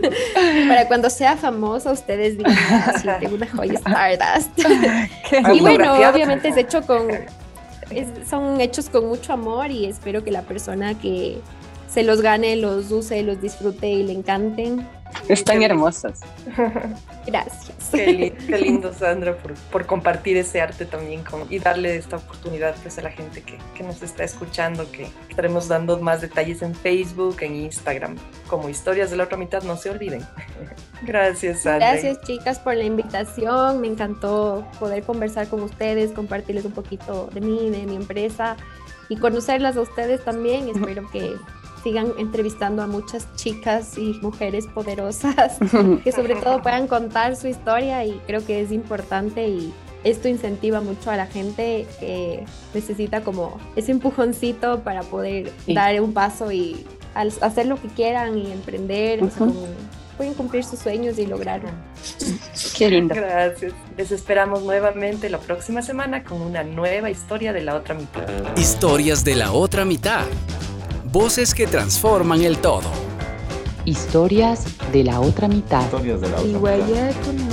Para 0.68 0.88
cuando 0.88 1.08
sea 1.08 1.36
famosa, 1.36 1.92
ustedes 1.92 2.36
digan, 2.36 2.56
ah, 2.70 3.18
tengo 3.20 3.36
una 3.36 3.46
joya 3.46 3.74
Stardust. 3.74 4.58
y 5.54 5.60
bueno, 5.60 5.92
obviamente 5.92 6.48
es 6.48 6.56
hecho 6.56 6.82
con. 6.82 7.08
son 8.28 8.60
hechos 8.60 8.88
con 8.88 9.06
mucho 9.06 9.32
amor 9.32 9.70
y 9.70 9.86
espero 9.86 10.24
que 10.24 10.32
la 10.32 10.42
persona 10.42 10.98
que 10.98 11.38
se 11.88 12.02
los 12.02 12.22
gane, 12.22 12.56
los 12.56 12.90
use, 12.90 13.22
los 13.22 13.40
disfrute 13.40 13.88
y 13.88 14.02
le 14.02 14.14
encanten. 14.14 14.84
Están 15.28 15.62
hermosas. 15.62 16.20
Gracias. 17.26 17.90
Qué, 17.90 18.34
lindo, 18.60 18.92
Sandra, 18.92 19.36
por, 19.36 19.86
compartir 19.86 20.36
ese 20.36 20.60
arte 20.60 20.84
también 20.86 21.22
con, 21.22 21.46
y 21.50 21.58
darle 21.58 21.96
esta 21.96 22.16
oportunidad 22.16 22.74
pues, 22.82 22.98
a 22.98 23.02
la 23.02 23.10
gente 23.10 23.42
que, 23.42 23.58
nos 23.82 24.02
está 24.02 24.24
escuchando, 24.24 24.90
que 24.90 25.08
estaremos 25.28 25.68
dando 25.68 25.98
más 25.98 26.20
detalles 26.20 26.62
en 26.62 26.74
Facebook, 26.74 27.38
en 27.40 27.56
Instagram, 27.56 28.16
como 28.46 28.68
historias 28.68 29.10
de 29.10 29.16
la 29.16 29.24
otra 29.24 29.36
mitad, 29.36 29.62
no 29.62 29.76
se 29.76 29.90
olviden. 29.90 30.24
Gracias, 31.02 31.62
Sandra. 31.62 31.92
Gracias, 31.92 32.20
chicas, 32.22 32.58
por 32.58 32.76
la 32.76 32.84
invitación. 32.84 33.80
Me 33.80 33.88
encantó 33.88 34.66
poder 34.78 35.02
conversar 35.02 35.48
con 35.48 35.62
ustedes, 35.62 36.12
compartirles 36.12 36.64
un 36.64 36.72
poquito 36.72 37.28
de 37.32 37.40
mí, 37.40 37.70
de 37.70 37.86
mi 37.86 37.96
empresa 37.96 38.56
y 39.08 39.16
conocerlas 39.16 39.76
a 39.76 39.80
ustedes 39.80 40.24
también. 40.24 40.68
Espero 40.68 41.10
que 41.10 41.34
sigan 41.82 42.12
entrevistando 42.18 42.82
a 42.82 42.86
muchas 42.86 43.26
chicas 43.36 43.98
y 43.98 44.18
mujeres 44.22 44.66
poderosas 44.66 45.58
que 46.04 46.12
sobre 46.12 46.36
todo 46.36 46.62
puedan 46.62 46.86
contar 46.86 47.36
su 47.36 47.48
historia 47.48 48.04
y 48.04 48.20
creo 48.26 48.44
que 48.44 48.60
es 48.60 48.72
importante 48.72 49.48
y 49.48 49.72
esto 50.04 50.28
incentiva 50.28 50.80
mucho 50.80 51.10
a 51.10 51.16
la 51.16 51.26
gente 51.26 51.86
que 52.00 52.44
necesita 52.74 53.22
como 53.22 53.58
ese 53.76 53.92
empujoncito 53.92 54.80
para 54.80 55.02
poder 55.02 55.52
dar 55.68 56.00
un 56.00 56.12
paso 56.12 56.50
y 56.50 56.84
hacer 57.14 57.66
lo 57.66 57.80
que 57.80 57.88
quieran 57.88 58.36
y 58.36 58.50
emprender, 58.50 59.20
pueden 60.16 60.34
cumplir 60.34 60.64
sus 60.64 60.80
sueños 60.80 61.18
y 61.18 61.26
lograrlo. 61.26 61.68
Qué 62.76 62.90
lindo. 62.90 63.14
Gracias. 63.14 63.72
Les 63.96 64.10
esperamos 64.10 64.62
nuevamente 64.62 65.28
la 65.28 65.38
próxima 65.38 65.82
semana 65.82 66.24
con 66.24 66.40
una 66.40 66.64
nueva 66.64 67.10
historia 67.10 67.52
de 67.52 67.62
la 67.62 67.76
otra 67.76 67.94
mitad. 67.94 68.26
Historias 68.56 69.24
de 69.24 69.36
la 69.36 69.52
otra 69.52 69.84
mitad. 69.84 70.24
Voces 71.12 71.54
que 71.54 71.66
transforman 71.66 72.40
el 72.40 72.56
todo. 72.56 72.90
Historias 73.84 74.64
de 74.92 75.04
la 75.04 75.20
otra 75.20 75.46
mitad. 75.46 75.84
Historias 75.84 76.22
de 76.22 76.30
la 76.30 76.40
otra 76.40 76.48
mitad. 77.28 77.50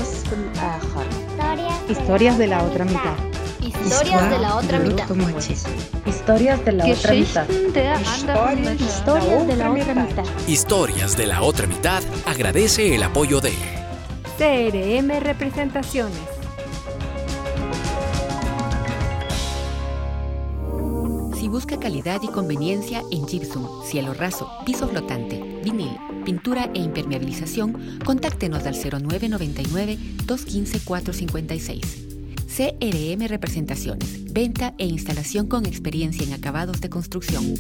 Historias 1.89 2.37
de 2.37 2.47
la 2.47 2.63
otra 2.63 2.85
mitad. 2.85 3.17
Historias 3.59 4.29
de 4.29 4.39
la 4.39 4.55
otra 4.55 4.79
mitad. 4.79 5.09
Historias 6.05 6.63
de 6.63 6.71
la 6.71 6.85
otra 6.85 7.13
mitad. 7.13 7.45
Historias 10.47 11.17
de 11.17 11.27
la 11.27 11.41
otra 11.41 11.67
mitad 11.67 12.01
agradece 12.25 12.95
el 12.95 13.03
apoyo 13.03 13.41
de 13.41 13.51
CRM 14.37 15.19
Representaciones. 15.19 16.38
Si 21.49 21.51
busca 21.51 21.79
calidad 21.79 22.21
y 22.21 22.27
conveniencia 22.27 23.01
en 23.09 23.25
gypsum, 23.25 23.83
cielo 23.83 24.13
raso, 24.13 24.51
piso 24.67 24.87
flotante, 24.87 25.59
vinil, 25.63 25.97
pintura 26.23 26.69
e 26.75 26.77
impermeabilización, 26.77 27.97
contáctenos 28.05 28.67
al 28.67 28.75
0999 28.75 29.97
215 30.27 30.79
456. 30.85 32.05
CRM 32.55 33.27
Representaciones, 33.27 34.31
venta 34.31 34.75
e 34.77 34.85
instalación 34.85 35.47
con 35.47 35.65
experiencia 35.65 36.23
en 36.23 36.33
acabados 36.33 36.81
de 36.81 36.89
construcción. 36.91 37.55